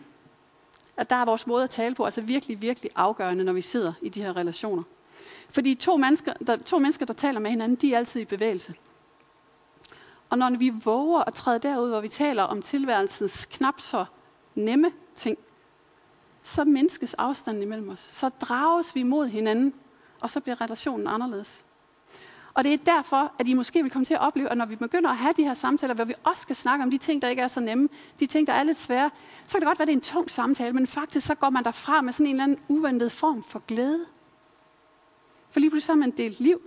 at 0.96 1.10
der 1.10 1.16
er 1.16 1.24
vores 1.24 1.46
måde 1.46 1.64
at 1.64 1.70
tale 1.70 1.94
på 1.94 2.04
altså 2.04 2.20
virkelig, 2.20 2.62
virkelig 2.62 2.90
afgørende, 2.96 3.44
når 3.44 3.52
vi 3.52 3.60
sidder 3.60 3.92
i 4.02 4.08
de 4.08 4.22
her 4.22 4.36
relationer. 4.36 4.82
Fordi 5.50 5.74
to 5.74 5.96
mennesker, 5.96 6.32
der, 6.32 6.56
to 6.56 6.78
mennesker, 6.78 7.06
der 7.06 7.12
taler 7.12 7.40
med 7.40 7.50
hinanden, 7.50 7.76
de 7.76 7.94
er 7.94 7.98
altid 7.98 8.20
i 8.20 8.24
bevægelse. 8.24 8.74
Og 10.30 10.38
når 10.38 10.50
vi 10.50 10.72
våger 10.84 11.20
at 11.20 11.34
træde 11.34 11.58
derud, 11.58 11.88
hvor 11.88 12.00
vi 12.00 12.08
taler 12.08 12.42
om 12.42 12.62
tilværelsens 12.62 13.46
knap 13.46 13.80
så 13.80 14.04
nemme 14.54 14.92
ting, 15.16 15.38
så 16.42 16.64
mindskes 16.64 17.14
afstanden 17.14 17.62
imellem 17.62 17.88
os. 17.88 18.00
Så 18.00 18.28
drages 18.28 18.94
vi 18.94 19.02
mod 19.02 19.26
hinanden, 19.26 19.74
og 20.20 20.30
så 20.30 20.40
bliver 20.40 20.60
relationen 20.60 21.06
anderledes. 21.06 21.63
Og 22.54 22.64
det 22.64 22.72
er 22.72 22.76
derfor, 22.76 23.32
at 23.38 23.48
I 23.48 23.54
måske 23.54 23.82
vil 23.82 23.90
komme 23.90 24.04
til 24.04 24.14
at 24.14 24.20
opleve, 24.20 24.48
at 24.48 24.58
når 24.58 24.66
vi 24.66 24.76
begynder 24.76 25.10
at 25.10 25.16
have 25.16 25.34
de 25.36 25.44
her 25.44 25.54
samtaler, 25.54 25.94
hvor 25.94 26.04
vi 26.04 26.14
også 26.24 26.42
skal 26.42 26.56
snakke 26.56 26.82
om 26.82 26.90
de 26.90 26.98
ting, 26.98 27.22
der 27.22 27.28
ikke 27.28 27.42
er 27.42 27.48
så 27.48 27.60
nemme, 27.60 27.88
de 28.20 28.26
ting, 28.26 28.46
der 28.46 28.52
er 28.52 28.62
lidt 28.62 28.78
svære, 28.78 29.10
så 29.46 29.52
kan 29.52 29.60
det 29.60 29.66
godt 29.66 29.78
være, 29.78 29.84
at 29.84 29.88
det 29.88 29.92
er 29.92 29.96
en 29.96 30.00
tung 30.00 30.30
samtale, 30.30 30.72
men 30.72 30.86
faktisk 30.86 31.26
så 31.26 31.34
går 31.34 31.50
man 31.50 31.64
derfra 31.64 32.00
med 32.00 32.12
sådan 32.12 32.26
en 32.26 32.32
eller 32.32 32.44
anden 32.44 32.58
uventet 32.68 33.12
form 33.12 33.42
for 33.42 33.58
glæde. 33.58 34.06
For 35.50 35.60
lige 35.60 35.70
pludselig 35.70 35.94
har 35.94 36.00
man 36.00 36.10
delt 36.10 36.40
liv. 36.40 36.60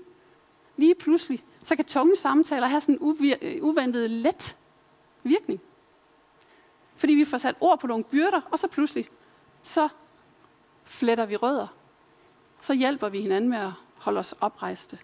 Lige 0.78 0.96
pludselig, 0.96 1.44
så 1.64 1.76
kan 1.76 1.86
tunge 1.86 2.16
samtaler 2.16 2.68
have 2.68 2.82
sådan 2.82 2.98
en 3.02 3.38
øh, 3.42 3.64
uventet 3.64 4.10
let 4.10 4.58
virkning. 5.24 5.60
Fordi 6.96 7.14
vi 7.14 7.26
får 7.26 7.38
sat 7.38 7.56
ord 7.62 7.80
på 7.80 7.88
nogle 7.88 8.04
byrder, 8.04 8.42
og 8.52 8.60
så 8.60 8.68
pludselig, 8.68 9.10
så 9.64 9.90
fletter 10.84 11.26
vi 11.26 11.36
rødder. 11.36 11.68
Så 12.62 12.74
hjælper 12.74 13.10
vi 13.10 13.22
hinanden 13.22 13.50
med 13.50 13.58
at 13.58 13.72
holde 13.96 14.20
os 14.20 14.36
oprejste. 14.42 14.98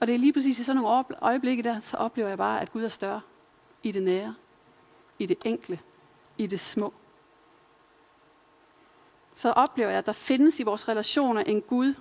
Og 0.00 0.06
det 0.06 0.14
er 0.14 0.18
lige 0.18 0.32
præcis 0.32 0.58
i 0.58 0.64
sådan 0.64 0.82
nogle 0.82 1.04
øjeblikke 1.20 1.62
der, 1.62 1.80
så 1.80 1.96
oplever 1.96 2.28
jeg 2.28 2.38
bare, 2.38 2.60
at 2.60 2.72
Gud 2.72 2.84
er 2.84 2.88
større 2.88 3.20
i 3.82 3.92
det 3.92 4.02
nære, 4.02 4.34
i 5.18 5.26
det 5.26 5.38
enkle, 5.44 5.80
i 6.38 6.46
det 6.46 6.60
små. 6.60 6.94
så 9.38 9.52
oplever 9.52 9.90
jeg, 9.90 9.98
at 9.98 10.06
der 10.06 10.12
findes 10.12 10.60
i 10.60 10.62
vores 10.62 10.88
relationer 10.88 11.40
en 11.40 11.62
Gud, 11.62 11.94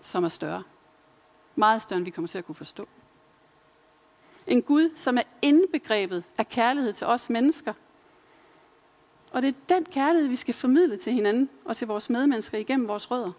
som 0.00 0.24
er 0.24 0.28
større. 0.28 0.62
Meget 1.56 1.82
større, 1.82 1.96
end 1.96 2.04
vi 2.04 2.10
kommer 2.10 2.28
til 2.28 2.38
at 2.38 2.46
kunne 2.46 2.54
forstå. 2.54 2.88
En 4.46 4.62
Gud, 4.62 4.90
som 4.96 5.18
er 5.18 5.22
indbegrebet 5.42 6.24
af 6.38 6.48
kærlighed 6.48 6.92
til 6.92 7.06
os 7.06 7.30
mennesker. 7.30 7.74
Og 9.32 9.42
det 9.42 9.48
er 9.48 9.74
den 9.74 9.84
kærlighed, 9.84 10.28
vi 10.28 10.36
skal 10.36 10.54
formidle 10.54 10.96
til 10.96 11.12
hinanden 11.12 11.50
og 11.64 11.76
til 11.76 11.86
vores 11.86 12.10
medmennesker 12.10 12.58
igennem 12.58 12.88
vores 12.88 13.10
rødder. 13.10 13.32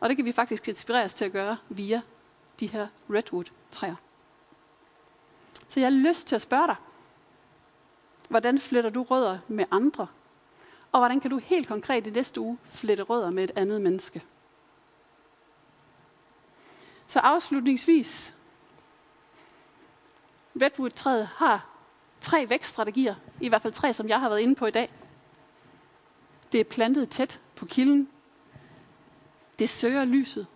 Og 0.00 0.08
det 0.08 0.16
kan 0.16 0.24
vi 0.24 0.32
faktisk 0.32 0.68
inspireres 0.68 1.14
til 1.14 1.24
at 1.24 1.32
gøre 1.32 1.56
via 1.68 2.00
de 2.60 2.66
her 2.66 2.86
redwood-træer. 3.10 3.94
Så 5.68 5.80
jeg 5.80 5.86
har 5.86 5.98
lyst 5.98 6.26
til 6.26 6.34
at 6.34 6.42
spørge 6.42 6.66
dig, 6.66 6.76
hvordan 8.28 8.60
flytter 8.60 8.90
du 8.90 9.02
rødder 9.02 9.38
med 9.48 9.64
andre? 9.70 10.06
Og 10.92 11.00
hvordan 11.00 11.20
kan 11.20 11.30
du 11.30 11.38
helt 11.38 11.68
konkret 11.68 12.06
i 12.06 12.10
næste 12.10 12.40
uge 12.40 12.58
flette 12.64 13.02
rødder 13.02 13.30
med 13.30 13.44
et 13.44 13.50
andet 13.56 13.82
menneske? 13.82 14.22
Så 17.06 17.18
afslutningsvis, 17.18 18.34
Redwood-træet 20.62 21.26
har 21.26 21.68
tre 22.20 22.48
vækststrategier, 22.48 23.14
i 23.40 23.48
hvert 23.48 23.62
fald 23.62 23.72
tre, 23.72 23.92
som 23.92 24.08
jeg 24.08 24.20
har 24.20 24.28
været 24.28 24.40
inde 24.40 24.54
på 24.54 24.66
i 24.66 24.70
dag. 24.70 24.90
Det 26.52 26.60
er 26.60 26.64
plantet 26.64 27.10
tæt 27.10 27.40
på 27.56 27.66
kilden. 27.66 28.08
Det 29.58 29.68
søger 29.68 30.04
lyset, 30.04 30.46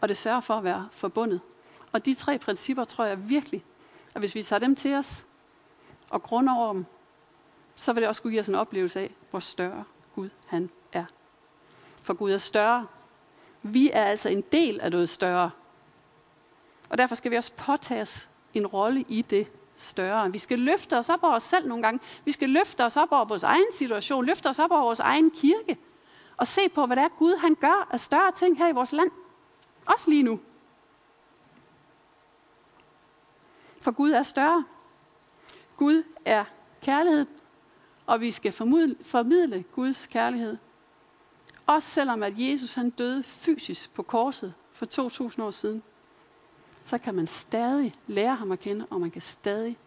og 0.00 0.08
det 0.08 0.16
sørger 0.16 0.40
for 0.40 0.54
at 0.54 0.64
være 0.64 0.88
forbundet. 0.92 1.40
Og 1.92 2.04
de 2.04 2.14
tre 2.14 2.38
principper 2.38 2.84
tror 2.84 3.04
jeg 3.04 3.28
virkelig, 3.28 3.64
at 4.14 4.20
hvis 4.20 4.34
vi 4.34 4.42
tager 4.42 4.60
dem 4.60 4.76
til 4.76 4.94
os 4.94 5.26
og 6.10 6.22
grunder 6.22 6.56
over 6.56 6.72
dem, 6.72 6.86
så 7.76 7.92
vil 7.92 8.00
det 8.00 8.08
også 8.08 8.22
kunne 8.22 8.30
give 8.30 8.40
os 8.40 8.48
en 8.48 8.54
oplevelse 8.54 9.00
af, 9.00 9.14
hvor 9.30 9.40
større 9.40 9.84
Gud 10.14 10.28
han 10.46 10.70
er. 10.92 11.04
For 12.02 12.14
Gud 12.14 12.30
er 12.32 12.38
større. 12.38 12.86
Vi 13.62 13.90
er 13.92 14.04
altså 14.04 14.28
en 14.28 14.40
del 14.52 14.80
af 14.80 14.90
noget 14.90 15.08
større. 15.08 15.50
Og 16.90 16.98
derfor 16.98 17.14
skal 17.14 17.30
vi 17.30 17.36
også 17.36 17.52
påtage 17.52 18.02
os 18.02 18.28
en 18.54 18.66
rolle 18.66 19.04
i 19.08 19.22
det 19.22 19.48
større. 19.76 20.32
Vi 20.32 20.38
skal 20.38 20.58
løfte 20.58 20.98
os 20.98 21.08
op 21.08 21.22
over 21.22 21.34
os 21.34 21.42
selv 21.42 21.68
nogle 21.68 21.82
gange. 21.82 22.00
Vi 22.24 22.32
skal 22.32 22.50
løfte 22.50 22.84
os 22.84 22.96
op 22.96 23.12
over 23.12 23.24
vores 23.24 23.42
egen 23.42 23.72
situation, 23.74 24.24
løfte 24.24 24.46
os 24.46 24.58
op 24.58 24.70
over 24.70 24.82
vores 24.82 25.00
egen 25.00 25.30
kirke, 25.30 25.78
og 26.40 26.46
se 26.46 26.68
på, 26.68 26.86
hvad 26.86 26.96
det 26.96 27.04
er 27.04 27.08
Gud 27.08 27.36
han 27.36 27.54
gør 27.54 27.88
af 27.90 28.00
større 28.00 28.32
ting 28.32 28.58
her 28.58 28.68
i 28.68 28.72
vores 28.72 28.92
land. 28.92 29.10
Også 29.86 30.10
lige 30.10 30.22
nu. 30.22 30.40
For 33.80 33.90
Gud 33.90 34.10
er 34.10 34.22
større. 34.22 34.64
Gud 35.76 36.02
er 36.24 36.44
kærlighed, 36.82 37.26
og 38.06 38.20
vi 38.20 38.30
skal 38.30 38.52
formidle 39.02 39.62
Guds 39.62 40.06
kærlighed. 40.06 40.56
Også 41.66 41.88
selvom 41.88 42.22
at 42.22 42.32
Jesus 42.36 42.74
han 42.74 42.90
døde 42.90 43.22
fysisk 43.22 43.94
på 43.94 44.02
korset 44.02 44.54
for 44.72 44.86
2000 44.86 45.44
år 45.44 45.50
siden, 45.50 45.82
så 46.84 46.98
kan 46.98 47.14
man 47.14 47.26
stadig 47.26 47.94
lære 48.06 48.34
ham 48.34 48.52
at 48.52 48.60
kende, 48.60 48.86
og 48.90 49.00
man 49.00 49.10
kan 49.10 49.22
stadig 49.22 49.78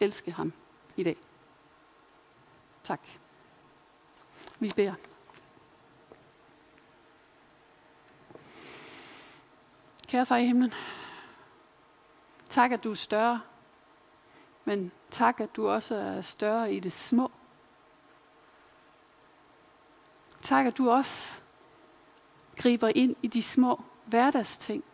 elske 0.00 0.32
ham 0.32 0.52
i 0.96 1.02
dag. 1.02 1.16
Tak. 2.84 3.00
Vi 4.58 4.72
beder. 4.76 4.94
Kære 10.10 10.26
far 10.26 10.36
i 10.36 10.46
himlen, 10.46 10.72
tak 12.48 12.72
at 12.72 12.84
du 12.84 12.90
er 12.90 12.94
større, 12.94 13.40
men 14.64 14.92
tak 15.10 15.40
at 15.40 15.56
du 15.56 15.68
også 15.68 15.94
er 15.94 16.20
større 16.20 16.72
i 16.72 16.80
det 16.80 16.92
små. 16.92 17.30
Tak 20.42 20.66
at 20.66 20.78
du 20.78 20.90
også 20.90 21.40
griber 22.56 22.92
ind 22.94 23.16
i 23.22 23.26
de 23.26 23.42
små 23.42 23.82
hverdagsting. 24.04 24.84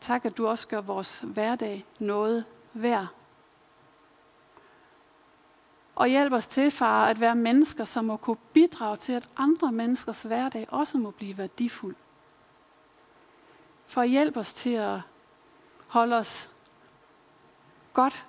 Tak, 0.00 0.24
at 0.24 0.36
du 0.36 0.46
også 0.46 0.68
gør 0.68 0.80
vores 0.80 1.20
hverdag 1.20 1.86
noget 1.98 2.44
værd. 2.72 3.06
Og 5.94 6.08
hjælp 6.08 6.32
os 6.32 6.46
til, 6.46 6.70
far, 6.70 7.06
at 7.06 7.20
være 7.20 7.34
mennesker, 7.34 7.84
som 7.84 8.04
må 8.04 8.16
kunne 8.16 8.36
bidrage 8.52 8.96
til, 8.96 9.12
at 9.12 9.28
andre 9.36 9.72
menneskers 9.72 10.22
hverdag 10.22 10.66
også 10.68 10.98
må 10.98 11.10
blive 11.10 11.38
værdifuld. 11.38 11.96
For 13.88 14.02
hjælp 14.02 14.36
os 14.36 14.54
til 14.54 14.70
at 14.70 15.00
holde 15.86 16.16
os 16.16 16.50
godt 17.92 18.26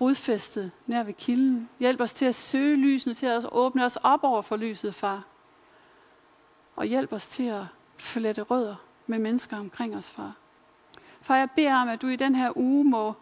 rodfæstet 0.00 0.70
nær 0.86 1.02
ved 1.02 1.14
kilden. 1.14 1.68
Hjælp 1.80 2.00
os 2.00 2.12
til 2.12 2.24
at 2.24 2.34
søge 2.34 2.76
lysene, 2.76 3.14
til 3.14 3.26
at 3.26 3.46
åbne 3.52 3.84
os 3.84 3.98
op 4.02 4.24
over 4.24 4.42
for 4.42 4.56
lyset, 4.56 4.94
far. 4.94 5.24
Og 6.76 6.84
hjælp 6.84 7.12
os 7.12 7.26
til 7.26 7.42
at 7.42 7.64
flette 7.96 8.42
rødder 8.42 8.74
med 9.06 9.18
mennesker 9.18 9.58
omkring 9.58 9.96
os, 9.96 10.10
far. 10.10 10.32
Far, 11.20 11.36
jeg 11.36 11.48
beder 11.56 11.74
om, 11.74 11.88
at 11.88 12.02
du 12.02 12.06
i 12.06 12.16
den 12.16 12.34
her 12.34 12.56
uge 12.56 12.84
må 12.84 13.14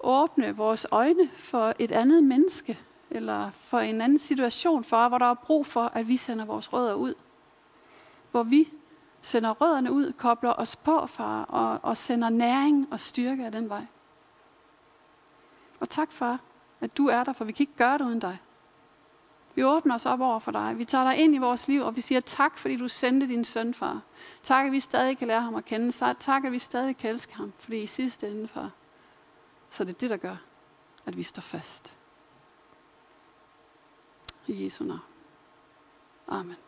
åbne 0.00 0.56
vores 0.56 0.86
øjne 0.90 1.28
for 1.38 1.74
et 1.78 1.92
andet 1.92 2.24
menneske, 2.24 2.78
eller 3.10 3.50
for 3.50 3.78
en 3.78 4.00
anden 4.00 4.18
situation, 4.18 4.84
far, 4.84 5.08
hvor 5.08 5.18
der 5.18 5.26
er 5.26 5.34
brug 5.34 5.66
for, 5.66 5.84
at 5.94 6.08
vi 6.08 6.16
sender 6.16 6.44
vores 6.44 6.72
rødder 6.72 6.94
ud. 6.94 7.14
Hvor 8.30 8.42
vi 8.42 8.68
sender 9.26 9.50
rødderne 9.50 9.92
ud, 9.92 10.12
kobler 10.12 10.54
os 10.58 10.76
på, 10.76 11.06
far, 11.06 11.44
og, 11.44 11.80
og 11.82 11.96
sender 11.96 12.28
næring 12.28 12.88
og 12.90 13.00
styrke 13.00 13.44
af 13.44 13.52
den 13.52 13.68
vej. 13.68 13.86
Og 15.80 15.88
tak, 15.90 16.12
far, 16.12 16.40
at 16.80 16.96
du 16.96 17.06
er 17.06 17.24
der, 17.24 17.32
for 17.32 17.44
vi 17.44 17.52
kan 17.52 17.62
ikke 17.62 17.76
gøre 17.76 17.98
det 17.98 18.04
uden 18.04 18.20
dig. 18.20 18.38
Vi 19.54 19.64
åbner 19.64 19.94
os 19.94 20.06
op 20.06 20.20
over 20.20 20.38
for 20.38 20.50
dig. 20.52 20.78
Vi 20.78 20.84
tager 20.84 21.04
dig 21.04 21.16
ind 21.16 21.34
i 21.34 21.38
vores 21.38 21.68
liv, 21.68 21.82
og 21.82 21.96
vi 21.96 22.00
siger 22.00 22.20
tak, 22.20 22.58
fordi 22.58 22.76
du 22.76 22.88
sendte 22.88 23.28
din 23.28 23.44
søn, 23.44 23.74
far. 23.74 24.00
Tak, 24.42 24.66
at 24.66 24.72
vi 24.72 24.80
stadig 24.80 25.18
kan 25.18 25.28
lære 25.28 25.40
ham 25.40 25.54
at 25.54 25.64
kende. 25.64 26.14
Tak, 26.20 26.44
at 26.44 26.52
vi 26.52 26.58
stadig 26.58 26.96
kan 26.96 27.10
elske 27.10 27.36
ham. 27.36 27.52
Fordi 27.58 27.82
i 27.82 27.86
sidste 27.86 28.28
ende, 28.28 28.48
far, 28.48 28.70
så 29.70 29.84
det 29.84 29.94
er 29.94 29.98
det, 29.98 30.10
der 30.10 30.16
gør, 30.16 30.36
at 31.06 31.16
vi 31.16 31.22
står 31.22 31.42
fast. 31.42 31.96
I 34.46 34.64
Jesu 34.64 34.84
navn. 34.84 35.00
Amen. 36.28 36.65